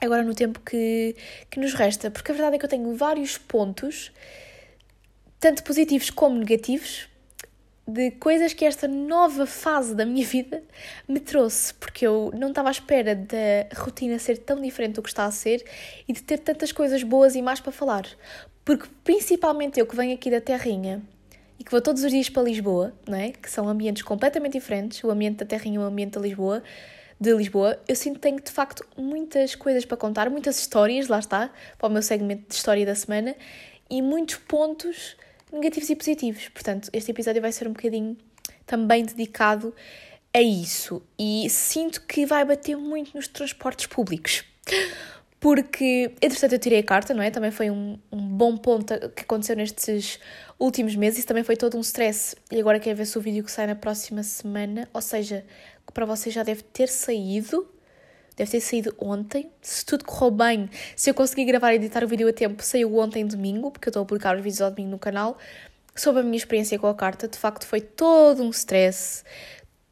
[0.00, 1.14] agora no tempo que,
[1.50, 4.12] que nos resta, porque a verdade é que eu tenho vários pontos,
[5.38, 7.08] tanto positivos como negativos,
[7.86, 10.62] de coisas que esta nova fase da minha vida
[11.06, 15.08] me trouxe, porque eu não estava à espera da rotina ser tão diferente do que
[15.10, 15.62] está a ser
[16.08, 18.06] e de ter tantas coisas boas e más para falar.
[18.64, 21.02] Porque principalmente eu que venho aqui da terrinha
[21.58, 23.30] e que vou todos os dias para Lisboa, não é?
[23.30, 26.62] que são ambientes completamente diferentes, o ambiente da Terrinha e o ambiente da Lisboa,
[27.20, 31.18] de Lisboa, eu sinto que tenho de facto muitas coisas para contar, muitas histórias, lá
[31.18, 33.34] está, para o meu segmento de história da semana,
[33.88, 35.16] e muitos pontos
[35.52, 36.48] negativos e positivos.
[36.48, 38.16] Portanto, este episódio vai ser um bocadinho
[38.66, 39.74] também dedicado
[40.32, 41.02] a isso.
[41.18, 44.44] E sinto que vai bater muito nos transportes públicos.
[45.44, 47.30] Porque, entretanto, eu tirei a carta, não é?
[47.30, 50.18] Também foi um, um bom ponto que aconteceu nestes
[50.58, 51.18] últimos meses.
[51.18, 52.34] Isso também foi todo um stress.
[52.50, 55.44] E agora quero ver se o vídeo que sai na próxima semana, ou seja,
[55.86, 57.68] que para vocês já deve ter saído.
[58.34, 59.50] Deve ter saído ontem.
[59.60, 62.96] Se tudo correu bem, se eu conseguir gravar e editar o vídeo a tempo, saiu
[62.96, 65.36] ontem domingo, porque eu estou a publicar os vídeos ao domingo no canal.
[65.94, 69.22] Sobre a minha experiência com a carta, de facto foi todo um stress,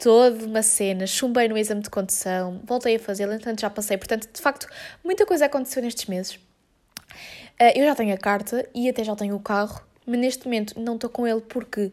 [0.02, 1.06] toda uma cena.
[1.06, 3.96] Chumbei no exame de condução, voltei a fazê-lo, entanto já passei.
[3.96, 4.66] Portanto, de facto,
[5.04, 6.34] muita coisa aconteceu nestes meses.
[6.34, 10.78] Uh, eu já tenho a carta e até já tenho o carro, mas neste momento
[10.80, 11.92] não estou com ele porque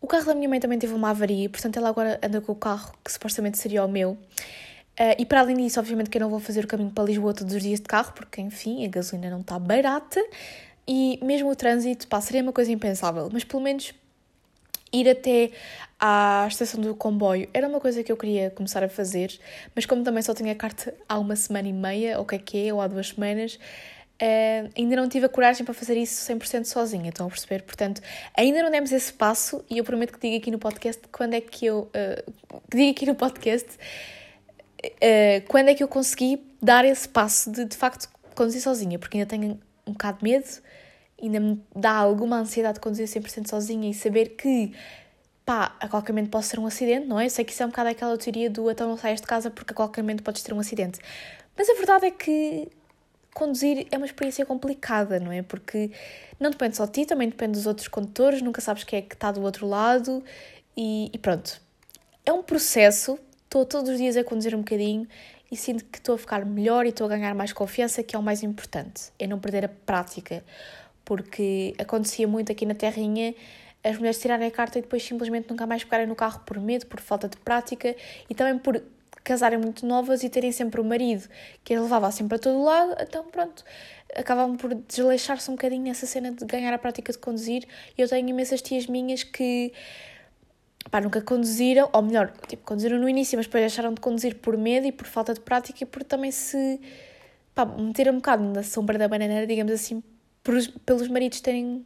[0.00, 2.54] o carro da minha mãe também teve uma avaria, portanto ela agora anda com o
[2.54, 4.12] carro que supostamente seria o meu.
[4.12, 7.34] Uh, e para além disso, obviamente que eu não vou fazer o caminho para Lisboa
[7.34, 10.24] todos os dias de carro, porque enfim, a gasolina não está barata
[10.86, 13.92] e mesmo o trânsito, pá, seria uma coisa impensável, mas pelo menos
[14.92, 15.50] ir até
[15.98, 19.38] à estação do comboio era uma coisa que eu queria começar a fazer,
[19.74, 22.36] mas como também só tinha a carta há uma semana e meia, ou o que
[22.36, 23.58] é que é, ou há duas semanas,
[24.22, 27.62] uh, ainda não tive a coragem para fazer isso 100% sozinha, estão a perceber?
[27.62, 28.00] Portanto,
[28.36, 31.40] ainda não demos esse passo e eu prometo que diga aqui no podcast quando é
[31.40, 31.90] que eu.
[31.94, 32.32] Uh,
[32.70, 33.68] que aqui no podcast
[34.84, 39.16] uh, quando é que eu consegui dar esse passo de de facto conduzir sozinha, porque
[39.18, 40.46] ainda tenho um bocado de medo,
[41.20, 44.72] ainda me dá alguma ansiedade de conduzir 100% sozinha e saber que,
[45.44, 47.26] pá, a qualquer momento posso ter um acidente, não é?
[47.26, 49.50] Eu sei que isso é um bocado aquela teoria do então não saias de casa
[49.50, 51.00] porque a qualquer momento podes ter um acidente.
[51.56, 52.68] Mas a verdade é que
[53.34, 55.42] conduzir é uma experiência complicada, não é?
[55.42, 55.90] Porque
[56.38, 59.14] não depende só de ti, também depende dos outros condutores, nunca sabes quem é que
[59.14, 60.22] está do outro lado
[60.76, 61.60] e, e pronto.
[62.24, 65.08] É um processo estou todos os dias a conduzir um bocadinho
[65.50, 68.18] e sinto que estou a ficar melhor e estou a ganhar mais confiança, que é
[68.18, 70.44] o mais importante, é não perder a prática,
[71.08, 73.34] porque acontecia muito aqui na Terrinha
[73.82, 76.84] as mulheres tirarem a carta e depois simplesmente nunca mais pegarem no carro por medo,
[76.84, 77.96] por falta de prática
[78.28, 78.82] e também por
[79.24, 81.26] casarem muito novas e terem sempre o marido
[81.64, 83.64] que as levava sempre a todo lado, então pronto,
[84.14, 87.64] acabavam por desleixar-se um bocadinho nessa cena de ganhar a prática de conduzir.
[87.96, 89.72] E eu tenho imensas tias minhas que
[90.90, 94.58] pá, nunca conduziram, ou melhor, tipo, conduziram no início, mas depois deixaram de conduzir por
[94.58, 96.78] medo e por falta de prática e por também se
[97.54, 100.02] pá, meteram um bocado na sombra da bananeira, digamos assim,
[100.48, 100.56] por,
[100.86, 101.84] pelos maridos terem,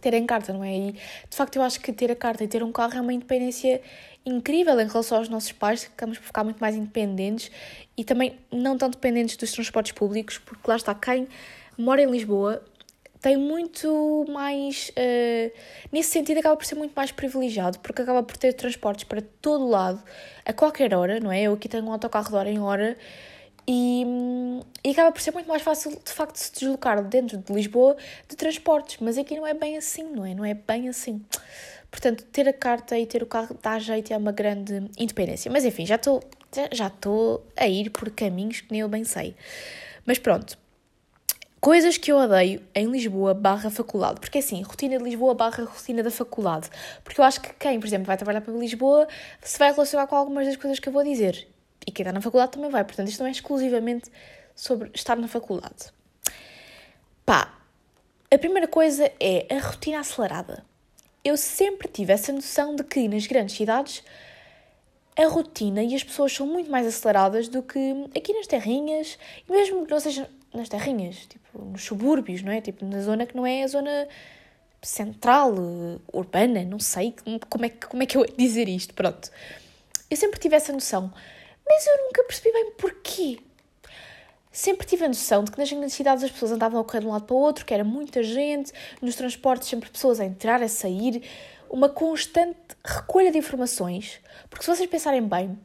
[0.00, 0.76] terem carta, não é?
[0.76, 3.12] E de facto eu acho que ter a carta e ter um carro é uma
[3.12, 3.80] independência
[4.26, 7.48] incrível em relação aos nossos pais, ficamos por ficar muito mais independentes
[7.96, 11.28] e também não tão dependentes dos transportes públicos, porque lá está quem
[11.78, 12.60] mora em Lisboa
[13.20, 14.90] tem muito mais.
[14.90, 15.52] Uh,
[15.92, 19.68] nesse sentido, acaba por ser muito mais privilegiado, porque acaba por ter transportes para todo
[19.68, 20.02] lado,
[20.44, 21.42] a qualquer hora, não é?
[21.42, 22.98] Eu aqui tenho um autocarro de hora em hora
[23.66, 24.04] e,
[24.84, 27.96] e acaba por ser muito mais fácil, de facto, se deslocar dentro de Lisboa
[28.28, 30.34] de transportes, mas aqui não é bem assim, não é?
[30.34, 31.24] Não é bem assim.
[31.90, 35.50] Portanto, ter a carta e ter o carro dá jeito é uma grande independência.
[35.50, 36.22] Mas enfim, já estou
[36.70, 39.34] já estou a ir por caminhos que nem eu bem sei.
[40.04, 40.58] Mas pronto,
[41.62, 44.18] Coisas que eu odeio em Lisboa barra faculdade.
[44.18, 46.68] Porque assim, rotina de Lisboa barra rotina da faculdade.
[47.04, 49.06] Porque eu acho que quem, por exemplo, vai trabalhar para Lisboa
[49.40, 51.46] se vai relacionar com algumas das coisas que eu vou dizer.
[51.86, 52.84] E quem está na faculdade também vai.
[52.84, 54.10] Portanto, isto não é exclusivamente
[54.54, 55.92] sobre estar na faculdade.
[57.24, 57.54] Pá,
[58.30, 60.64] a primeira coisa é a rotina acelerada.
[61.24, 64.02] Eu sempre tive essa noção de que nas grandes cidades
[65.16, 67.78] a rotina e as pessoas são muito mais aceleradas do que
[68.16, 69.18] aqui nas terrinhas,
[69.48, 72.60] e mesmo que não seja nas terrinhas, tipo, nos subúrbios, não é?
[72.60, 74.08] Tipo, na zona que não é a zona
[74.80, 75.54] central,
[76.12, 77.14] urbana, não sei
[77.48, 79.30] como é, como é que eu ia dizer isto, pronto.
[80.10, 81.12] Eu sempre tive essa noção,
[81.66, 83.38] mas eu nunca percebi bem porquê.
[84.50, 87.06] Sempre tive a noção de que nas grandes cidades as pessoas andavam a correr de
[87.06, 90.62] um lado para o outro, que era muita gente, nos transportes sempre pessoas a entrar,
[90.62, 91.22] a sair,
[91.70, 94.20] uma constante recolha de informações,
[94.50, 95.58] porque se vocês pensarem bem,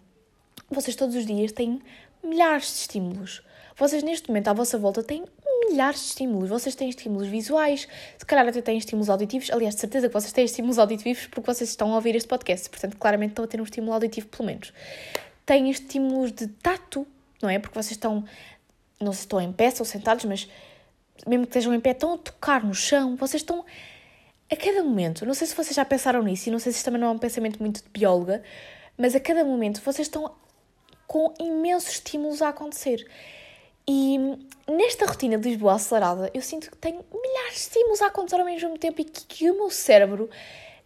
[0.69, 1.81] vocês todos os dias têm
[2.23, 3.41] milhares de estímulos.
[3.75, 5.23] Vocês, neste momento, à vossa volta, têm
[5.69, 6.49] milhares de estímulos.
[6.49, 9.51] Vocês têm estímulos visuais, se calhar até têm estímulos auditivos.
[9.51, 12.69] Aliás, de certeza que vocês têm estímulos auditivos porque vocês estão a ouvir este podcast.
[12.69, 14.73] Portanto, claramente estão a ter um estímulo auditivo, pelo menos.
[15.47, 17.07] Têm estímulos de tato,
[17.41, 17.57] não é?
[17.57, 18.23] Porque vocês estão,
[19.01, 20.47] não se estão em pé ou sentados, mas
[21.25, 23.15] mesmo que estejam em pé, estão a tocar no chão.
[23.15, 23.65] Vocês estão
[24.51, 25.25] a cada momento.
[25.25, 27.11] Não sei se vocês já pensaram nisso e não sei se isto também não é
[27.11, 28.43] um pensamento muito de bióloga,
[28.97, 30.35] mas a cada momento vocês estão
[31.07, 33.07] com imensos estímulos a acontecer.
[33.87, 34.17] E
[34.69, 38.45] nesta rotina de Lisboa acelerada, eu sinto que tenho milhares de estímulos a acontecer ao
[38.45, 40.29] mesmo tempo e que, que o meu cérebro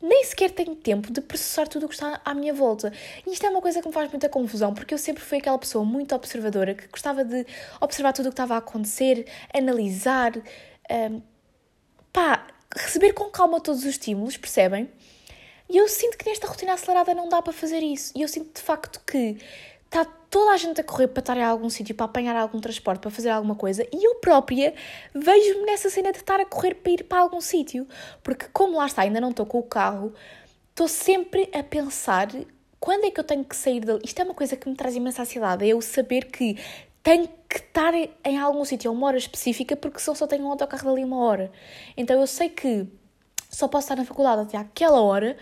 [0.02, 2.92] nem sequer tem tempo de processar tudo o que está à minha volta.
[3.26, 5.58] E isto é uma coisa que me faz muita confusão, porque eu sempre fui aquela
[5.58, 7.46] pessoa muito observadora que gostava de
[7.80, 10.34] observar tudo o que estava a acontecer, analisar.
[10.90, 11.22] Um,
[12.12, 14.90] pá, receber com calma todos os estímulos, percebem?
[15.70, 18.12] E eu sinto que nesta rotina acelerada não dá para fazer isso.
[18.16, 19.38] E eu sinto de facto que
[19.86, 23.02] está toda a gente a correr para estar em algum sítio, para apanhar algum transporte,
[23.02, 24.74] para fazer alguma coisa, e eu própria
[25.14, 27.86] vejo-me nessa cena de estar a correr para ir para algum sítio.
[28.24, 30.14] Porque, como lá está, ainda não estou com o carro,
[30.70, 32.30] estou sempre a pensar
[32.80, 34.00] quando é que eu tenho que sair dali.
[34.06, 36.58] Isto é uma coisa que me traz imensa ansiedade, é eu saber que
[37.04, 40.50] tenho que estar em algum sítio a uma hora específica, porque senão só tenho um
[40.50, 41.52] autocarro dali uma hora.
[41.98, 42.88] Então eu sei que
[43.50, 45.36] só posso estar na faculdade até àquela hora,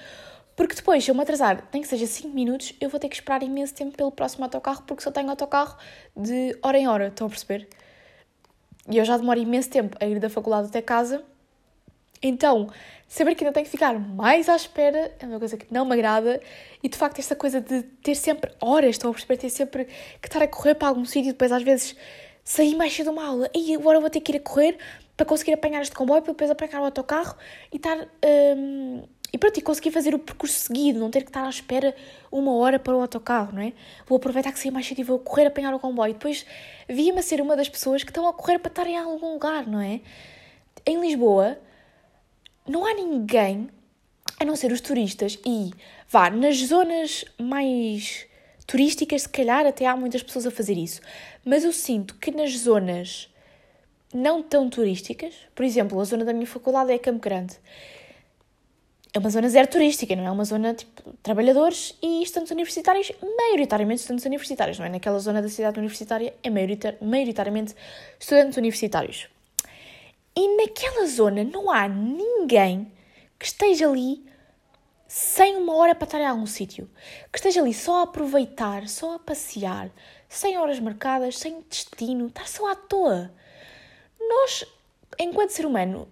[0.59, 3.15] porque depois, se eu me atrasar, nem que seja 5 minutos, eu vou ter que
[3.15, 5.77] esperar imenso tempo pelo próximo autocarro, porque só tenho autocarro
[6.13, 7.69] de hora em hora, estão a perceber?
[8.89, 11.23] E eu já demoro imenso tempo a ir da faculdade até casa.
[12.21, 12.67] Então,
[13.07, 15.93] saber que ainda tenho que ficar mais à espera é uma coisa que não me
[15.93, 16.41] agrada.
[16.83, 19.37] E de facto, esta coisa de ter sempre horas, estão a perceber?
[19.37, 21.95] Ter sempre que estar a correr para algum sítio e depois às vezes
[22.43, 23.49] sair mais cedo de uma aula.
[23.55, 24.77] E agora vou ter que ir a correr
[25.15, 27.37] para conseguir apanhar este comboio, para depois apanhar o autocarro
[27.71, 27.97] e estar.
[28.57, 31.95] Hum, e pronto, e conseguir fazer o percurso seguido, não ter que estar à espera
[32.31, 33.73] uma hora para o autocarro, não é?
[34.07, 36.13] Vou aproveitar que saí mais cedo e vou correr a apanhar o comboio.
[36.13, 36.45] Depois
[36.87, 39.67] via-me a ser uma das pessoas que estão a correr para estar em algum lugar,
[39.67, 40.01] não é?
[40.85, 41.59] Em Lisboa,
[42.67, 43.69] não há ninguém,
[44.39, 45.71] a não ser os turistas, e
[46.07, 48.25] vá, nas zonas mais
[48.65, 51.01] turísticas, se calhar até há muitas pessoas a fazer isso.
[51.45, 53.29] Mas eu sinto que nas zonas
[54.11, 57.57] não tão turísticas, por exemplo, a zona da minha faculdade é Campo Grande
[59.11, 64.01] é uma zona zero turística, não é uma zona tipo trabalhadores e estudantes universitários, maioritariamente
[64.01, 64.89] estudantes universitários, não é?
[64.89, 67.75] Naquela zona da cidade universitária é maioritar, maioritariamente
[68.19, 69.27] estudantes universitários.
[70.35, 72.91] E naquela zona não há ninguém
[73.39, 74.23] que esteja ali
[75.07, 76.87] sem uma hora para estar em algum sítio,
[77.31, 79.89] que esteja ali só a aproveitar, só a passear,
[80.27, 83.33] sem horas marcadas, sem destino, estar só à toa.
[84.19, 84.63] Nós,
[85.17, 86.07] enquanto ser humano,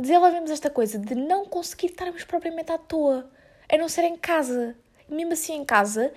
[0.00, 3.30] desenvolvemos esta coisa de não conseguir estarmos propriamente à toa,
[3.70, 4.76] a não ser em casa.
[5.08, 6.12] E mesmo assim, em casa,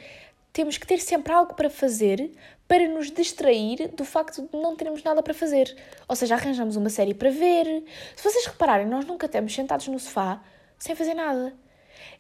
[0.52, 2.32] temos que ter sempre algo para fazer
[2.68, 5.76] para nos distrair do facto de não termos nada para fazer.
[6.08, 7.84] Ou seja, arranjamos uma série para ver.
[8.16, 10.42] Se vocês repararem, nós nunca estamos sentados no sofá
[10.78, 11.54] sem fazer nada.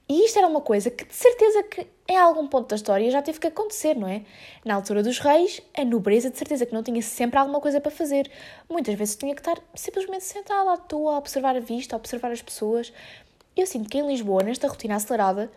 [0.08, 3.22] E isto era uma coisa que de certeza que em algum ponto da história já
[3.22, 4.24] teve que acontecer, não é?
[4.66, 7.90] Na altura dos reis, a nobreza de certeza que não tinha sempre alguma coisa para
[7.92, 8.30] fazer.
[8.70, 12.32] Muitas vezes tinha que estar simplesmente sentada à toa, a observar a vista, a observar
[12.32, 12.92] as pessoas.
[13.56, 15.50] Eu sinto que em Lisboa, nesta rotina acelerada,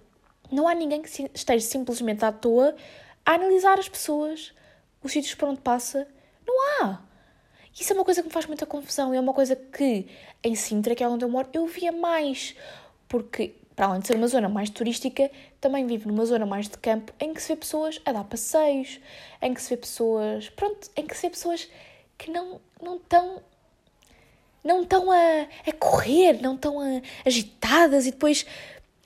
[0.50, 2.76] não há ninguém que esteja simplesmente à toa
[3.24, 4.52] a analisar as pessoas,
[5.02, 6.06] os sítios por onde passa.
[6.46, 7.00] Não há!
[7.78, 10.06] Isso é uma coisa que me faz muita confusão e é uma coisa que
[10.42, 12.54] em Sintra, que é onde eu moro, eu via mais.
[13.08, 16.78] Porque para além de ser uma zona mais turística, também vive numa zona mais de
[16.78, 18.98] campo em que se vê pessoas a dar passeios,
[19.42, 21.68] em que se vê pessoas, pronto, em que se vê pessoas
[22.16, 23.42] que não não estão
[24.64, 26.78] não estão a, a correr, não estão
[27.24, 28.46] agitadas e depois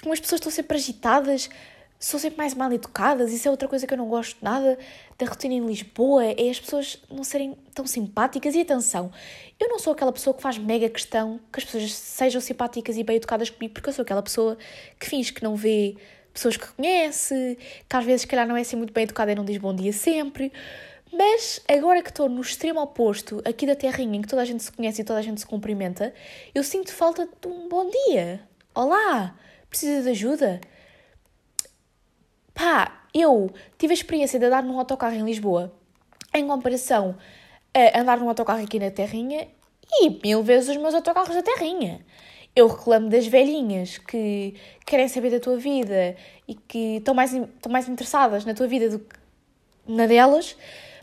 [0.01, 1.51] como as pessoas estão sempre agitadas,
[2.01, 4.79] são sempre mais mal educadas, isso é outra coisa que eu não gosto nada
[5.19, 8.55] da rotina em Lisboa, é as pessoas não serem tão simpáticas.
[8.55, 9.13] E atenção,
[9.61, 13.05] eu não sou aquela pessoa que faz mega questão que as pessoas sejam simpáticas e
[13.05, 14.57] bem educadas comigo, porque eu sou aquela pessoa
[14.99, 15.95] que finge que não vê
[16.33, 19.35] pessoas que conhece, que às vezes, se calhar, não é assim muito bem educada e
[19.35, 20.51] não diz bom dia sempre.
[21.13, 24.63] Mas agora que estou no extremo oposto, aqui da terrinha, em que toda a gente
[24.63, 26.15] se conhece e toda a gente se cumprimenta,
[26.55, 28.41] eu sinto falta de um bom dia.
[28.75, 29.37] Olá,
[29.69, 30.63] precisa de ajuda?
[32.61, 35.73] Pá, eu tive a experiência de andar num autocarro em Lisboa
[36.35, 37.17] em comparação
[37.73, 39.49] a andar num autocarro aqui na Terrinha
[39.91, 42.05] e mil vezes os meus autocarros da Terrinha.
[42.55, 46.15] Eu reclamo das velhinhas que querem saber da tua vida
[46.47, 49.17] e que estão mais, estão mais interessadas na tua vida do que
[49.89, 50.55] na delas,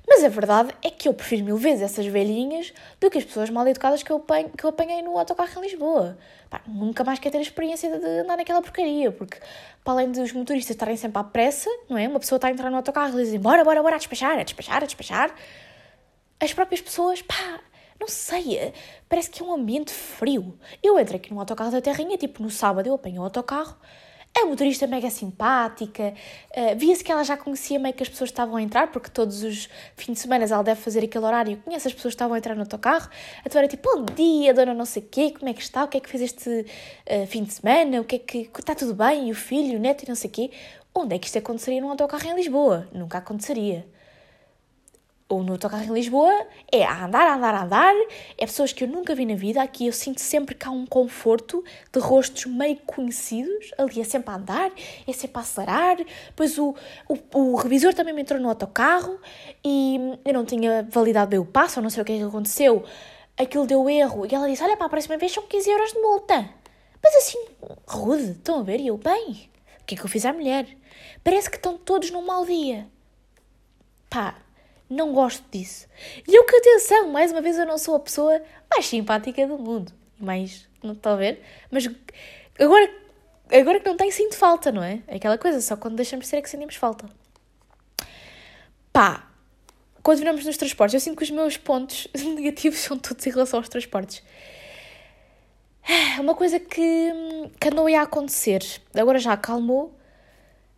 [0.08, 3.50] mas a verdade é que eu prefiro mil vezes essas velhinhas do que as pessoas
[3.50, 6.18] mal educadas que eu, apanho, que eu apanhei no autocarro em Lisboa.
[6.50, 9.38] Pá, nunca mais quero ter a experiência de andar naquela porcaria, porque
[9.84, 12.08] para além dos motoristas estarem sempre à pressa, não é?
[12.08, 14.44] Uma pessoa está a entrar no autocarro e dizem bora, bora, bora, a despachar, a
[14.44, 15.36] despachar, a despachar.
[16.40, 17.60] As próprias pessoas, pá,
[18.00, 18.74] não sei,
[19.10, 20.58] parece que é um ambiente frio.
[20.82, 23.78] Eu entro aqui no autocarro da Terrinha, tipo no sábado eu apanho o autocarro
[24.36, 26.14] a motorista mega simpática,
[26.56, 29.44] uh, via-se que ela já conhecia meio que as pessoas estavam a entrar, porque todos
[29.44, 32.38] os fins de semana ela deve fazer aquele horário, conhece as pessoas que estavam a
[32.38, 33.10] entrar no autocarro,
[33.46, 35.98] então era tipo, bom dia, dona não sei quê, como é que está, o que
[35.98, 39.30] é que fez este uh, fim de semana, o que é que, está tudo bem,
[39.30, 40.52] e o filho, o neto e não sei quê.
[40.94, 42.88] Onde é que isto aconteceria num autocarro em Lisboa?
[42.92, 43.86] Nunca aconteceria
[45.30, 47.94] ou no autocarro em Lisboa, é a andar, a andar, a andar.
[48.38, 49.62] É pessoas que eu nunca vi na vida.
[49.62, 53.72] Aqui eu sinto sempre que há um conforto de rostos meio conhecidos.
[53.78, 54.72] Ali é sempre a andar,
[55.06, 55.98] é sempre a acelerar.
[56.28, 56.74] Depois o,
[57.10, 59.20] o, o revisor também me entrou no autocarro
[59.64, 62.24] e eu não tinha validado bem o passo, ou não sei o que é que
[62.24, 62.84] aconteceu.
[63.38, 64.26] aquilo deu erro.
[64.26, 66.50] E ela disse: Olha, para a próxima vez são 15 euros de multa.
[67.04, 67.46] Mas assim,
[67.86, 68.80] rude, estão a ver?
[68.80, 69.50] E eu, bem,
[69.82, 70.68] o que é que eu fiz à mulher?
[71.24, 72.88] Parece que estão todos num mau dia.
[74.10, 74.36] Pá,
[74.90, 75.88] não gosto disso.
[76.28, 78.42] E eu que atenção, mais uma vez eu não sou a pessoa
[78.74, 79.92] mais simpática do mundo.
[80.20, 81.42] Mais, não está a ver?
[81.70, 81.90] Mas
[82.60, 82.92] agora,
[83.52, 85.02] agora que não tem, sinto falta, não é?
[85.08, 87.06] Aquela coisa, só quando deixamos de ser é que sentimos falta.
[88.92, 89.30] Pá,
[90.02, 93.60] quando viramos nos transportes, eu sinto que os meus pontos negativos são todos em relação
[93.60, 94.24] aos transportes.
[96.20, 97.14] Uma coisa que,
[97.60, 98.62] que andou aí a acontecer,
[98.94, 99.98] agora já acalmou,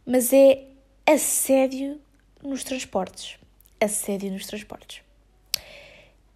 [0.06, 0.68] mas é
[1.06, 2.00] assédio
[2.44, 3.39] nos transportes.
[3.82, 5.02] Assédio nos transportes.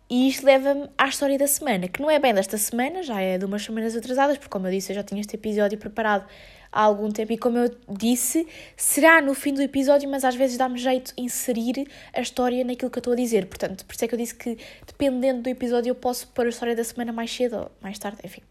[0.09, 3.37] E isto leva-me à história da semana, que não é bem desta semana, já é
[3.37, 6.27] de umas semanas atrasadas, porque, como eu disse, eu já tinha este episódio preparado
[6.71, 10.57] há algum tempo e, como eu disse, será no fim do episódio, mas às vezes
[10.57, 13.47] dá-me jeito inserir a história naquilo que eu estou a dizer.
[13.47, 16.49] Portanto, por isso é que eu disse que, dependendo do episódio, eu posso pôr a
[16.49, 18.41] história da semana mais cedo ou mais tarde, enfim.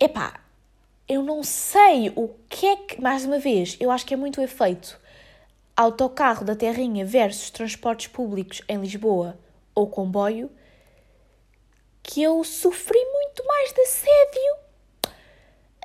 [0.00, 0.40] Epá,
[1.08, 4.40] eu não sei o que é que, mais uma vez, eu acho que é muito
[4.40, 5.00] efeito
[5.82, 9.38] autocarro da Terrinha versus transportes públicos em Lisboa
[9.74, 10.50] ou comboio,
[12.02, 14.68] que eu sofri muito mais de assédio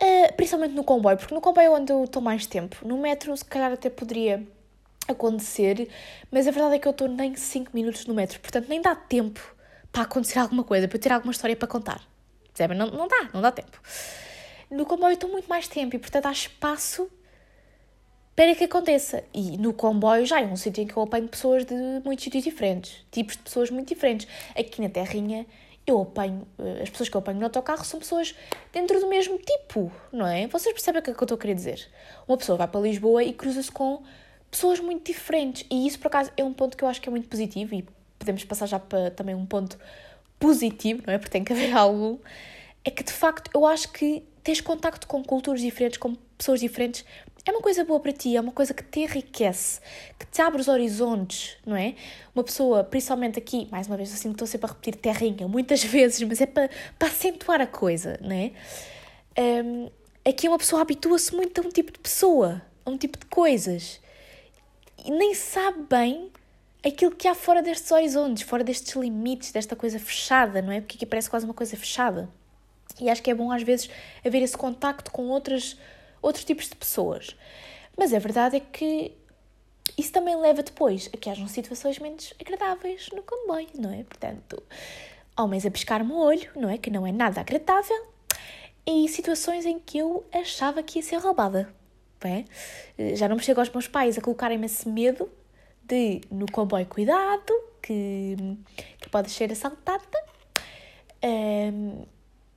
[0.02, 2.86] Uh, principalmente no comboio, porque no comboio é onde eu estou mais tempo.
[2.86, 4.46] No metro, se calhar, até poderia
[5.08, 5.88] acontecer,
[6.30, 8.96] mas a verdade é que eu estou nem 5 minutos no metro, portanto, nem dá
[8.96, 9.56] tempo
[9.94, 12.02] para acontecer alguma coisa, para eu ter alguma história para contar.
[12.76, 13.80] Não, não dá, não dá tempo.
[14.70, 17.10] No comboio estou muito mais tempo e, portanto, há espaço
[18.36, 19.24] para que aconteça.
[19.34, 22.44] E no comboio já é um sítio em que eu apanho pessoas de muitos sítios
[22.44, 24.28] diferentes, tipos de pessoas muito diferentes.
[24.56, 25.46] Aqui na Terrinha
[25.86, 28.34] eu apanho, eh, as pessoas que eu apanho no autocarro são pessoas
[28.72, 30.48] dentro do mesmo tipo, não é?
[30.48, 31.90] Vocês percebem o que é que eu estou a querer dizer?
[32.28, 34.02] Uma pessoa vai para Lisboa e cruza-se com
[34.50, 37.12] pessoas muito diferentes e isso, por acaso, é um ponto que eu acho que é
[37.12, 37.86] muito positivo e
[38.18, 39.78] podemos passar já para também um ponto
[40.40, 41.18] positivo, não é?
[41.18, 42.22] Porque tem que haver algo.
[42.86, 47.06] É que, de facto, eu acho que teres contacto com culturas diferentes, com pessoas diferentes,
[47.46, 49.82] é uma coisa boa para ti, é uma coisa que te enriquece,
[50.18, 51.96] que te abre os horizontes, não é?
[52.34, 56.22] Uma pessoa, principalmente aqui, mais uma vez, assim, estou sempre a repetir terrinha, muitas vezes,
[56.22, 58.52] mas é para, para acentuar a coisa, não é?
[59.38, 59.90] Um,
[60.26, 64.00] aqui uma pessoa habitua-se muito a um tipo de pessoa, a um tipo de coisas,
[65.04, 66.32] e nem sabe bem
[66.86, 70.80] aquilo que há fora destes horizontes, fora destes limites, desta coisa fechada, não é?
[70.80, 72.30] Porque aqui parece quase uma coisa fechada.
[73.02, 73.90] E acho que é bom, às vezes,
[74.24, 75.78] haver esse contacto com outras
[76.24, 77.36] outros tipos de pessoas.
[77.96, 79.12] Mas a verdade é que
[79.98, 84.04] isso também leva depois a que hajam situações menos agradáveis no comboio, não é?
[84.04, 84.64] Portanto,
[85.38, 86.78] homens a pescar-me o olho, não é?
[86.78, 88.08] Que não é nada agradável.
[88.86, 91.74] E situações em que eu achava que ia ser roubada.
[92.26, 92.46] É?
[93.16, 95.30] Já não me chego aos meus pais a colocarem-me esse medo
[95.84, 98.38] de, no comboio, cuidado, que,
[98.98, 100.24] que pode ser assaltada.
[101.22, 102.06] Um,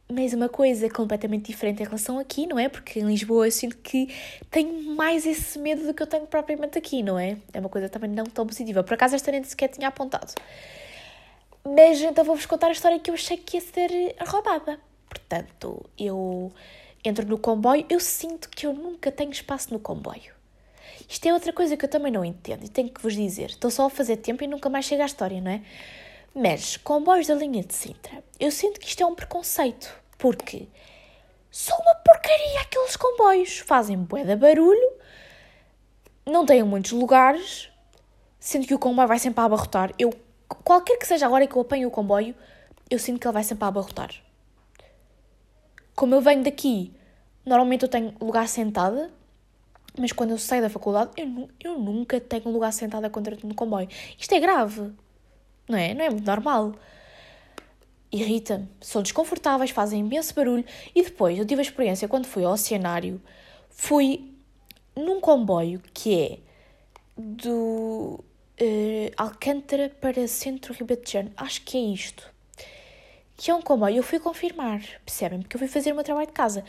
[0.08, 2.68] mas uma coisa completamente diferente em relação aqui, não é?
[2.68, 4.08] Porque em Lisboa eu sinto que
[4.50, 7.36] tenho mais esse medo do que eu tenho propriamente aqui, não é?
[7.52, 8.84] É uma coisa também não tão positiva.
[8.84, 10.32] Por acaso esta nem sequer tinha apontado.
[11.64, 14.78] Mas então vou-vos contar a história que eu achei que ia ser roubada.
[15.08, 16.52] Portanto, eu
[17.04, 20.36] entro no comboio, eu sinto que eu nunca tenho espaço no comboio.
[21.08, 23.50] Isto é outra coisa que eu também não entendo e tenho que vos dizer.
[23.50, 25.62] Estou só a fazer tempo e nunca mais chega à história, não é?
[26.38, 30.68] Mas, comboios da linha de Sintra, eu sinto que isto é um preconceito, porque
[31.50, 33.58] são uma porcaria aqueles comboios.
[33.60, 34.92] Fazem bué de barulho,
[36.26, 37.70] não têm muitos lugares,
[38.38, 39.94] sendo que o comboio vai sempre a abarrotar.
[39.98, 40.12] Eu,
[40.62, 42.34] qualquer que seja a hora que eu apanho o comboio,
[42.90, 44.10] eu sinto que ele vai sempre a abarrotar.
[45.94, 46.92] Como eu venho daqui,
[47.46, 49.10] normalmente eu tenho lugar sentada,
[49.98, 53.54] mas quando eu saio da faculdade, eu, eu nunca tenho lugar sentada quando entro no
[53.54, 53.88] comboio.
[54.18, 54.92] Isto é grave
[55.68, 55.94] não é?
[55.94, 56.74] Não é muito normal.
[58.10, 60.64] Irrita-me, são desconfortáveis, fazem imenso barulho.
[60.94, 63.20] E depois, eu tive a experiência quando fui ao oceanário,
[63.70, 64.32] fui
[64.94, 66.38] num comboio que é
[67.16, 68.24] do
[68.60, 71.32] uh, Alcântara para Centro Ribatejano.
[71.36, 72.30] Acho que é isto.
[73.36, 73.96] Que é um comboio.
[73.96, 75.40] Eu fui confirmar, percebem?
[75.40, 76.64] Porque eu fui fazer o meu trabalho de casa.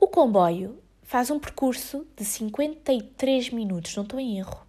[0.00, 4.67] O comboio faz um percurso de 53 minutos, não estou em erro.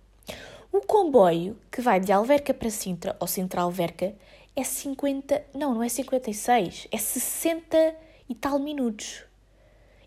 [0.72, 4.14] O comboio que vai de Alverca para Sintra, ou Sintra Alverca,
[4.56, 5.46] é 50.
[5.54, 7.96] Não, não é 56, é 60
[8.30, 9.24] e tal minutos.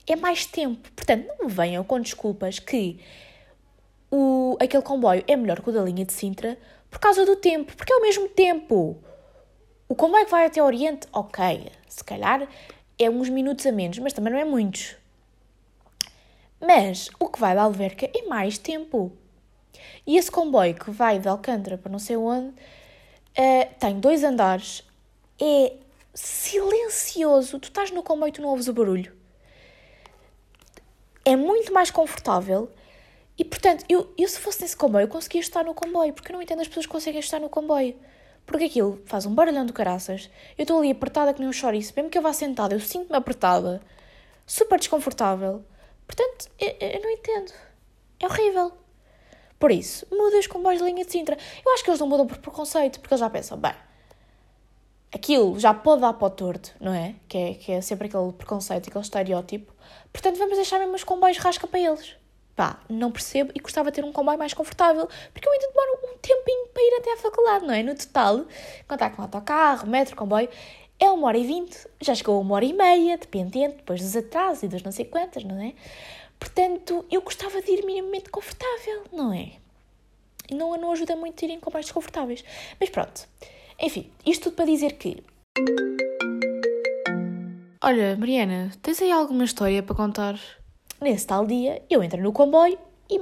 [0.07, 0.91] É mais tempo.
[0.93, 3.01] Portanto, não me venham com desculpas que
[4.11, 6.59] o, aquele comboio é melhor que o da linha de Sintra
[6.91, 8.97] por causa do tempo, porque é o mesmo tempo.
[9.89, 12.49] O comboio que vai até Oriente, ok, se calhar
[12.99, 14.97] é uns minutos a menos, mas também não é muitos.
[16.61, 19.13] Mas o que vai da Alverca é mais tempo.
[20.07, 22.55] E esse comboio que vai de Alcântara para não sei onde,
[23.33, 24.85] Uh, tem dois andares,
[25.41, 25.75] é
[26.15, 27.59] silencioso.
[27.59, 29.13] Tu estás no comboio e tu não ouves o barulho.
[31.25, 32.71] É muito mais confortável.
[33.39, 36.35] E portanto, eu, eu se fosse nesse comboio, eu conseguia estar no comboio, porque eu
[36.35, 37.97] não entendo as pessoas que conseguem estar no comboio.
[38.45, 40.29] Porque aquilo faz um barulhão de caraças.
[40.59, 41.93] Eu estou ali apertada que nem um chouriço.
[41.97, 43.81] Mesmo que eu vá sentada, eu sinto-me apertada.
[44.47, 45.65] Super desconfortável.
[46.07, 47.53] Portanto, eu, eu não entendo.
[48.21, 48.73] É horrível.
[49.63, 51.39] Por isso, muda os comboios de linha de Sintra.
[51.65, 53.73] Eu acho que eles não mudam por preconceito, porque eles já pensam, bem,
[55.15, 57.15] aquilo já pode dar para o torto, não é?
[57.29, 59.73] Que é, que é sempre aquele preconceito, aquele estereótipo.
[60.13, 62.17] Portanto, vamos deixar mesmo os comboios rasca para eles.
[62.57, 66.13] Pá, não percebo e gostava de ter um comboio mais confortável, porque eu ainda demoro
[66.13, 67.85] um tempinho para ir até à faculdade, não é?
[67.85, 68.45] No total,
[68.81, 70.49] está com autocarro, metro, comboio,
[70.99, 74.17] é uma hora e vinte, já chegou a uma hora e meia, dependente, depois dos
[74.17, 75.73] atrasos e dos não sei quantas, não é?
[76.43, 79.53] Portanto, eu gostava de ir minimamente confortável, não é?
[80.51, 82.45] Não, não ajuda muito a ir em comboios desconfortáveis.
[82.81, 83.29] Mas pronto.
[83.81, 85.23] Enfim, isto tudo para dizer que.
[87.81, 90.37] Olha, Mariana, tens aí alguma história para contar?
[91.01, 92.77] Nesse tal dia, eu entrei no comboio
[93.09, 93.21] e,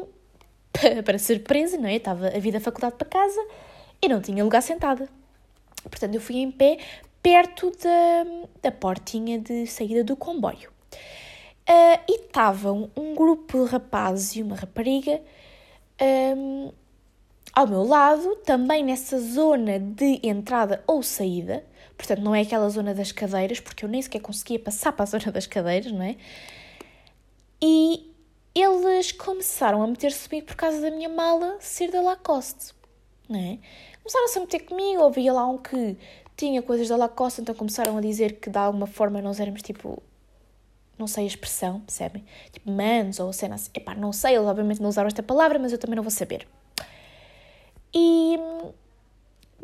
[1.04, 1.96] para surpresa, não é?
[1.96, 3.46] Estava a vir da faculdade para casa
[4.00, 5.06] e não tinha lugar sentada.
[5.82, 6.78] Portanto, eu fui em pé
[7.22, 8.24] perto da,
[8.62, 10.70] da portinha de saída do comboio.
[11.70, 15.22] Uh, e estavam um grupo de rapazes e uma rapariga
[16.36, 16.72] um,
[17.52, 21.64] ao meu lado, também nessa zona de entrada ou saída.
[21.96, 25.06] Portanto, não é aquela zona das cadeiras, porque eu nem sequer conseguia passar para a
[25.06, 26.16] zona das cadeiras, não é?
[27.62, 28.10] E
[28.54, 32.72] eles começaram a meter-se comigo por causa da minha mala ser da Lacoste,
[33.28, 33.58] não é?
[34.02, 35.96] Começaram-se a meter comigo, ouvia lá um que
[36.36, 40.02] tinha coisas da Lacoste, então começaram a dizer que de alguma forma nós éramos tipo
[41.00, 42.24] não sei a expressão, percebem?
[42.52, 43.56] Tipo, manos ou cena.
[43.74, 46.46] Epá, não sei, eles obviamente não usaram esta palavra, mas eu também não vou saber.
[47.92, 48.38] E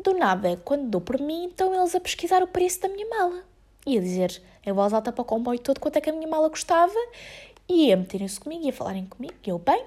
[0.03, 3.43] do nada, quando dou por mim, então eles a pesquisar o preço da minha mala.
[3.85, 6.27] E a dizer em voz alta para o comboio todo quanto é que a minha
[6.27, 6.93] mala custava
[7.69, 9.33] e a meterem-se comigo e a falarem comigo.
[9.45, 9.85] E eu, bem,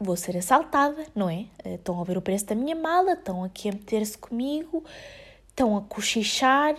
[0.00, 1.46] vou ser assaltada, não é?
[1.64, 4.84] Estão a ver o preço da minha mala, estão aqui a meter-se comigo,
[5.48, 6.74] estão a cochichar.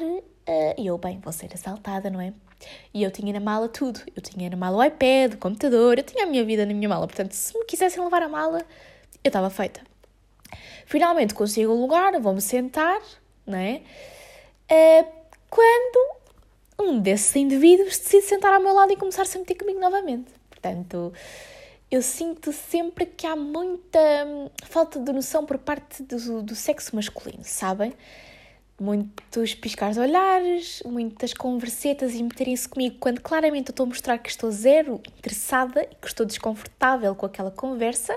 [0.45, 2.33] Eh, e eu, bem, vou ser assaltada, não é?
[2.93, 4.01] E eu tinha na mala tudo.
[4.16, 6.89] Eu tinha na mala o iPad, o computador, eu tinha a minha vida na minha
[6.89, 7.08] mala.
[7.08, 8.60] Portanto, se me quisessem levar a mala,
[9.24, 9.82] eu estava feita.
[10.86, 13.01] Finalmente consigo um lugar, vou-me sentar,
[13.45, 13.82] não é?
[14.72, 15.08] Uh,
[15.49, 16.18] quando
[16.80, 20.32] um desses indivíduos decide sentar ao meu lado e começar -se a meter comigo novamente.
[20.49, 21.14] Portanto,
[21.89, 26.95] eu sinto sempre que há muita hum, falta de noção por parte do, do sexo
[26.95, 27.93] masculino, sabem?
[28.80, 34.17] Muitos piscar de olhares, muitas conversetas e meterem-se comigo quando claramente eu estou a mostrar
[34.19, 38.15] que estou zero interessada e que estou desconfortável com aquela conversa.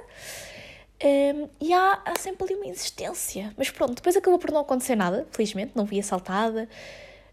[1.03, 3.55] Um, e há, há sempre ali uma insistência.
[3.57, 6.69] Mas pronto, depois acabou por não acontecer nada, felizmente, não fui assaltada,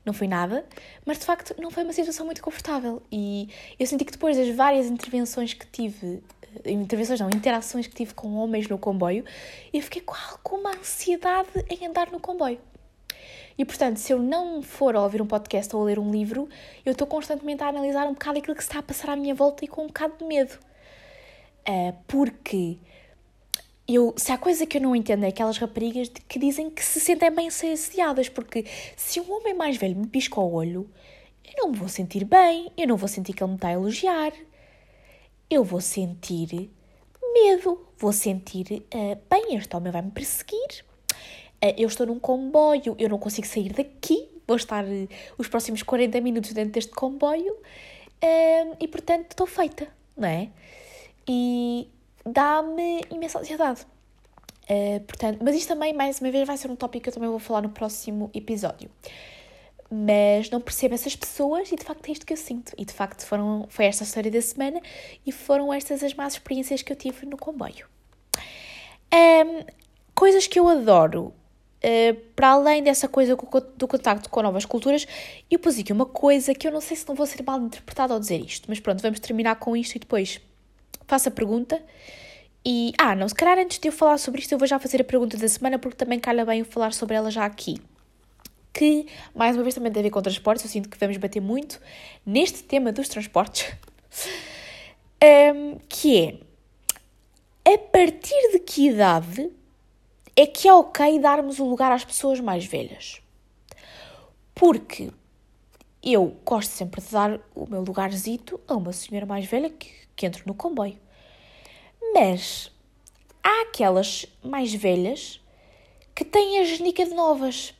[0.05, 0.65] não foi nada,
[1.05, 3.01] mas de facto não foi uma situação muito confortável.
[3.11, 6.23] E eu senti que depois das várias intervenções que tive,
[6.63, 9.25] eh, intervenções não, interações que tive com homens no comboio,
[9.73, 12.59] eu fiquei com alguma ansiedade em andar no comboio.
[13.57, 16.47] E portanto, se eu não for a ouvir um podcast ou a ler um livro,
[16.85, 19.33] eu estou constantemente a analisar um bocado aquilo que se está a passar à minha
[19.33, 20.59] volta e com um bocado de medo.
[21.67, 22.77] Uh, porque
[23.87, 26.99] eu, se há coisa que eu não entendo é aquelas raparigas que dizem que se
[26.99, 30.89] sentem bem ser assediadas, porque se um homem mais velho me pisca o olho,
[31.45, 33.73] eu não me vou sentir bem, eu não vou sentir que ele me está a
[33.73, 34.33] elogiar,
[35.49, 36.69] eu vou sentir
[37.33, 40.85] medo, vou sentir, uh, bem, este homem vai me perseguir,
[41.61, 46.21] eu estou num comboio, eu não consigo sair daqui, vou estar uh, os próximos 40
[46.21, 47.55] minutos dentro deste comboio,
[48.79, 50.49] e portanto estou feita, não é?
[51.27, 51.87] E
[52.25, 53.85] dá-me imensa ansiedade.
[54.69, 57.29] Uh, portanto, mas isto também, mais uma vez, vai ser um tópico que eu também
[57.29, 58.89] vou falar no próximo episódio.
[59.89, 62.73] Mas não percebo essas pessoas e de facto é isto que eu sinto.
[62.77, 64.81] E de facto foram, foi esta a história da semana
[65.25, 67.87] e foram estas as más experiências que eu tive no comboio.
[69.13, 69.63] Um,
[70.13, 71.33] coisas que eu adoro,
[71.87, 75.07] uh, para além dessa coisa do contacto com novas culturas,
[75.49, 78.13] eu pus aqui uma coisa que eu não sei se não vou ser mal interpretada
[78.13, 80.41] ao dizer isto, mas pronto, vamos terminar com isto e depois
[81.07, 81.81] faço a pergunta.
[82.65, 84.99] E, ah, não, se calhar antes de eu falar sobre isto, eu vou já fazer
[84.99, 87.77] a pergunta da semana, porque também calha bem eu falar sobre ela já aqui.
[88.73, 91.39] Que, mais uma vez, também tem a ver com transportes, eu sinto que vamos bater
[91.39, 91.79] muito
[92.25, 93.73] neste tema dos transportes.
[95.55, 96.41] um, que
[97.63, 99.49] é, a partir de que idade
[100.37, 103.21] é que é ok darmos o lugar às pessoas mais velhas?
[104.55, 105.11] Porque
[106.01, 110.25] eu gosto sempre de dar o meu lugarzito a uma senhora mais velha que que
[110.25, 110.97] entro no comboio.
[112.13, 112.71] Mas
[113.41, 115.39] há aquelas mais velhas
[116.13, 117.73] que têm a genica de novas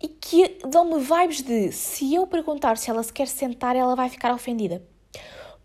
[0.00, 4.08] e que dão-me vibes de se eu perguntar se ela se quer sentar, ela vai
[4.10, 4.86] ficar ofendida.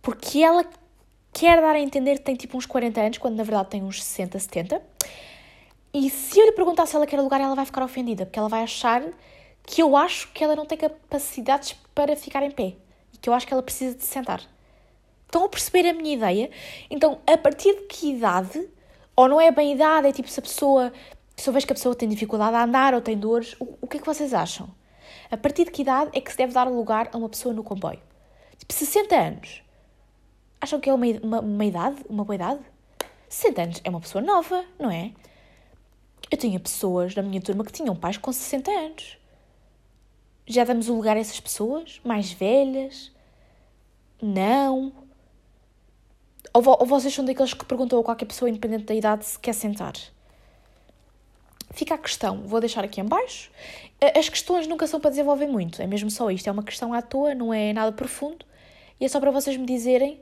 [0.02, 0.66] Porque ela
[1.34, 4.02] quer dar a entender que tem tipo uns 40 anos, quando na verdade tem uns
[4.02, 4.82] 60, 70.
[5.98, 8.50] E se eu lhe perguntar se ela quer lugar, ela vai ficar ofendida, porque ela
[8.50, 9.02] vai achar
[9.64, 12.76] que eu acho que ela não tem capacidades para ficar em pé
[13.14, 14.42] e que eu acho que ela precisa de sentar.
[15.26, 16.52] Estão a perceber a minha ideia?
[16.90, 18.68] Então, a partir de que idade,
[19.16, 20.92] ou não é bem idade, é tipo se a pessoa,
[21.34, 23.88] se eu vejo que a pessoa tem dificuldade a andar ou tem dores, o, o
[23.88, 24.68] que é que vocês acham?
[25.32, 27.64] A partir de que idade é que se deve dar lugar a uma pessoa no
[27.64, 28.02] comboio?
[28.58, 29.64] Tipo, 60 anos.
[30.60, 32.04] Acham que é uma, uma, uma idade?
[32.10, 32.60] Uma boa idade?
[33.30, 35.14] 60 anos é uma pessoa nova, não é?
[36.30, 39.18] Eu tinha pessoas na minha turma que tinham pais com 60 anos.
[40.48, 42.00] Já damos o lugar a essas pessoas?
[42.04, 43.12] Mais velhas?
[44.22, 44.94] Não.
[46.54, 49.54] Ou, ou vocês são daqueles que perguntam a qualquer pessoa, independente da idade, se quer
[49.54, 49.94] sentar?
[51.72, 53.52] Fica a questão, vou deixar aqui em baixo.
[54.18, 56.48] As questões nunca são para desenvolver muito, é mesmo só isto.
[56.48, 58.46] É uma questão à toa, não é nada profundo.
[59.00, 60.22] E é só para vocês me dizerem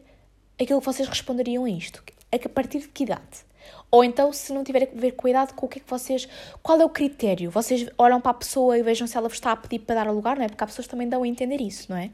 [0.59, 2.03] aquilo que vocês responderiam a isto.
[2.31, 3.45] A partir de que idade?
[3.91, 6.27] Ou então, se não tiver a ver idade, com o que é que vocês.
[6.61, 7.51] Qual é o critério?
[7.51, 10.11] Vocês olham para a pessoa e vejam se ela vos está a pedir para dar
[10.11, 10.47] lugar, não é?
[10.47, 12.09] Porque há pessoas que também dão a entender isso, não é?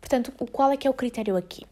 [0.00, 1.64] Portanto, qual é que é o critério aqui?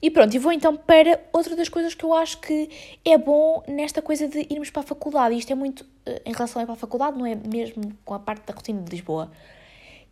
[0.00, 2.68] E pronto, e vou então para outra das coisas que eu acho que
[3.04, 5.36] é bom nesta coisa de irmos para a faculdade.
[5.36, 8.14] Isto é muito eh, em relação a ir para a faculdade, não é mesmo com
[8.14, 9.30] a parte da rotina de Lisboa.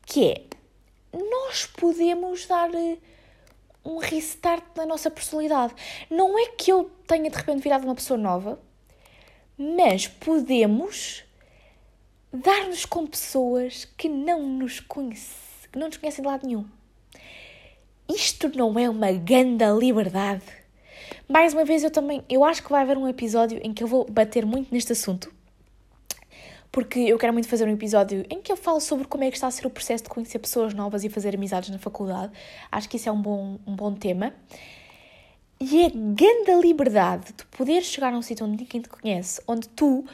[0.07, 0.43] Que é,
[1.13, 2.97] nós podemos dar eh,
[3.85, 5.75] um restart na nossa personalidade.
[6.11, 8.59] Não é que eu tenha de repente virado uma pessoa nova,
[9.57, 11.25] mas podemos
[12.33, 16.67] dar-nos com pessoas que não nos conhecem, que não nos conhecem de lado nenhum.
[18.09, 20.45] Isto não é uma ganda liberdade.
[21.29, 23.89] Mais uma vez eu também, eu acho que vai haver um episódio em que eu
[23.89, 25.33] vou bater muito neste assunto,
[26.75, 29.37] porque eu quero muito fazer um episódio em que eu falo sobre como é que
[29.37, 32.33] está a ser o processo de conhecer pessoas novas e fazer amizades na faculdade.
[32.71, 34.35] Acho que isso é um bom, um bom tema.
[35.61, 39.69] E a grande liberdade de poder chegar a um sítio onde ninguém te conhece, onde
[39.69, 40.05] tu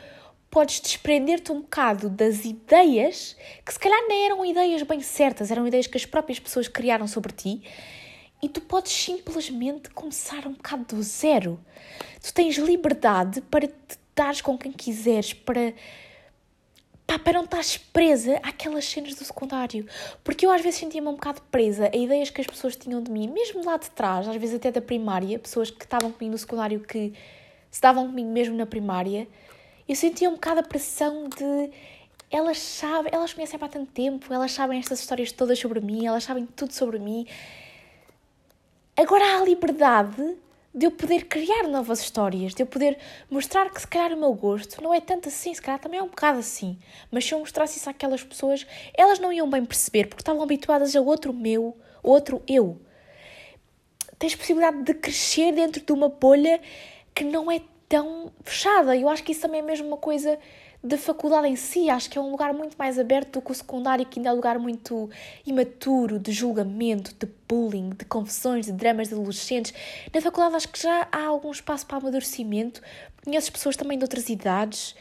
[0.50, 5.66] podes desprender-te um bocado das ideias que se calhar nem eram ideias bem certas, eram
[5.66, 7.62] ideias que as próprias pessoas criaram sobre ti,
[8.42, 11.58] e tu podes simplesmente começar um bocado do zero.
[12.22, 15.72] Tu tens liberdade para te dares com quem quiseres, para
[17.10, 19.84] pá, para não estás presa àquelas cenas do secundário.
[20.22, 23.10] Porque eu às vezes sentia-me um bocado presa a ideias que as pessoas tinham de
[23.10, 26.38] mim, mesmo lá de trás, às vezes até da primária, pessoas que estavam comigo no
[26.38, 27.12] secundário que
[27.68, 29.26] se davam comigo mesmo na primária.
[29.88, 31.70] Eu sentia um bocado a pressão de
[32.30, 36.22] elas sabem, elas conhecem há tanto tempo, elas sabem estas histórias todas sobre mim, elas
[36.22, 37.26] sabem tudo sobre mim.
[38.96, 40.36] Agora há a liberdade
[40.72, 42.96] de eu poder criar novas histórias, de eu poder
[43.28, 46.02] mostrar que se calhar o meu gosto não é tanto assim, se calhar também é
[46.02, 46.78] um bocado assim.
[47.10, 50.94] Mas se eu mostrasse isso àquelas pessoas, elas não iam bem perceber, porque estavam habituadas
[50.94, 52.80] a outro meu, outro eu.
[54.18, 56.60] Tens possibilidade de crescer dentro de uma bolha
[57.14, 58.96] que não é tão fechada.
[58.96, 60.38] Eu acho que isso também é mesmo uma coisa
[60.82, 61.90] da faculdade em si.
[61.90, 64.32] Acho que é um lugar muito mais aberto do que o secundário, que ainda é
[64.32, 65.10] um lugar muito
[65.46, 69.74] imaturo, de julgamento, de bullying, de confusões, de dramas de adolescentes.
[70.12, 72.80] Na faculdade acho que já há algum espaço para amadurecimento.
[73.24, 74.94] Conheço pessoas também de outras idades,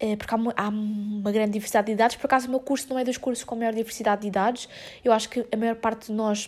[0.00, 2.16] eh, porque há uma, há uma grande diversidade de idades.
[2.16, 4.68] Por acaso, o meu curso não é dos cursos com maior diversidade de idades.
[5.04, 6.46] Eu acho que a maior parte de nós.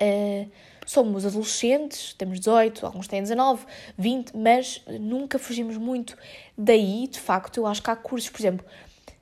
[0.00, 0.50] Uh,
[0.90, 3.64] somos adolescentes, temos 18, alguns têm 19,
[3.96, 6.16] 20, mas nunca fugimos muito
[6.58, 7.58] daí, de facto.
[7.58, 8.66] Eu acho que há cursos, por exemplo,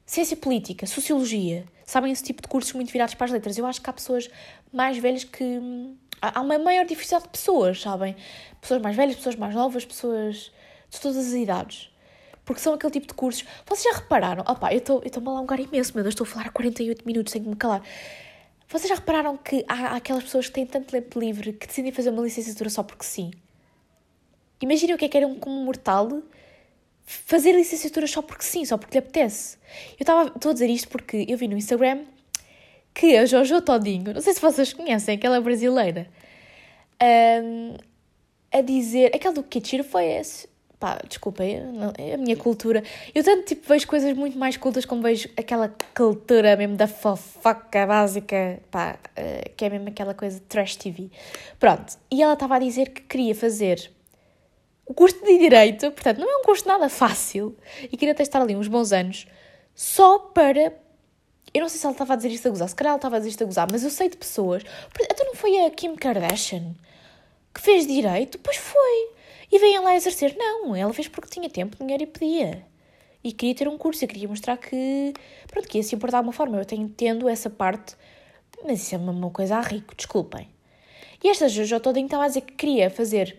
[0.07, 3.59] ciência política, sociologia, sabem esse tipo de cursos muito virados para as letras.
[3.59, 4.31] Eu acho que há pessoas
[4.73, 5.45] mais velhas que.
[5.45, 8.17] Hum, há uma maior diversidade de pessoas, sabem?
[8.63, 10.51] Pessoas mais velhas, pessoas mais novas, pessoas
[10.89, 11.91] de todas as idades.
[12.47, 13.45] Porque são aquele tipo de cursos.
[13.67, 14.43] Vocês já repararam?
[14.49, 17.55] Opá, eu estou-me a alongar imenso, meu Deus, estou a falar 48 minutos, que me
[17.57, 17.83] calar.
[18.69, 22.11] Vocês já repararam que há aquelas pessoas que têm tanto tempo livre que decidem fazer
[22.11, 23.31] uma licenciatura só porque sim?
[24.61, 26.23] Imaginem o que é que era um, como mortal
[27.07, 29.57] fazer licenciatura só porque sim, só porque lhe apetece.
[29.93, 32.05] Eu estava a dizer isto porque eu vi no Instagram
[32.93, 36.07] que a Jojo Todinho, não sei se vocês conhecem, aquela brasileira,
[37.43, 37.77] um,
[38.53, 39.15] a dizer.
[39.15, 40.47] Aquela do Kitchiro foi esse
[40.79, 41.61] pá, desculpem,
[41.99, 42.83] é a minha cultura.
[43.15, 47.87] Eu tanto tipo vejo coisas muito mais cultas como vejo aquela cultura mesmo da fofoca
[47.87, 51.11] básica, pá, eh, que é mesmo aquela coisa de trash TV.
[51.59, 53.91] Pronto, e ela estava a dizer que queria fazer
[54.87, 57.57] o curso de Direito, portanto, não é um curso nada fácil,
[57.93, 59.27] e queria testar ali uns bons anos,
[59.75, 60.73] só para.
[61.53, 63.17] Eu não sei se ela estava a dizer isto a gozar, se calhar ela estava
[63.17, 64.63] a dizer isto a gozar, mas eu sei de pessoas.
[65.11, 66.75] Então não foi a Kim Kardashian
[67.55, 68.39] que fez Direito?
[68.39, 69.18] Pois foi.
[69.51, 70.37] E vêm lá exercer.
[70.37, 72.67] Não, ela fez porque tinha tempo, dinheiro e podia.
[73.25, 75.13] e queria ter um curso, eu queria mostrar que,
[75.49, 76.59] pronto, que ia se importar de alguma forma.
[76.59, 77.97] Eu tenho, entendo essa parte,
[78.65, 80.49] mas isso é uma coisa a rico, desculpem.
[81.23, 83.37] E esta Jojo toda estava a dizer que queria fazer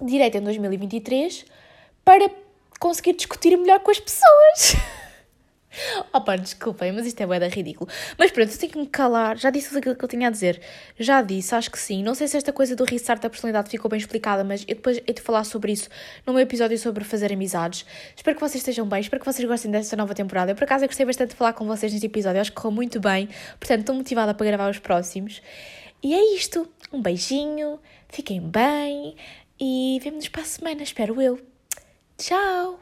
[0.00, 1.46] direito em 2023
[2.04, 2.30] para
[2.78, 4.76] conseguir discutir melhor com as pessoas.
[6.12, 7.90] Opa, desculpem, mas isto é bué ridículo.
[8.18, 9.36] Mas pronto, eu tenho que me calar.
[9.36, 10.60] Já disse aquilo que eu tinha a dizer.
[10.98, 12.02] Já disse, acho que sim.
[12.02, 14.98] Não sei se esta coisa do restart da personalidade ficou bem explicada, mas eu depois
[14.98, 15.88] hei de falar sobre isso
[16.26, 17.84] no meu episódio sobre fazer amizades.
[18.16, 20.52] Espero que vocês estejam bem, espero que vocês gostem desta nova temporada.
[20.52, 22.40] Eu, por acaso, eu gostei bastante de falar com vocês neste episódio.
[22.40, 23.28] Acho que correu muito bem.
[23.58, 25.42] Portanto, estou motivada para gravar os próximos.
[26.02, 26.68] E é isto.
[26.92, 29.16] Um beijinho, fiquem bem
[29.58, 31.40] e vemo-nos para a semana, espero eu.
[32.16, 32.78] Tchau!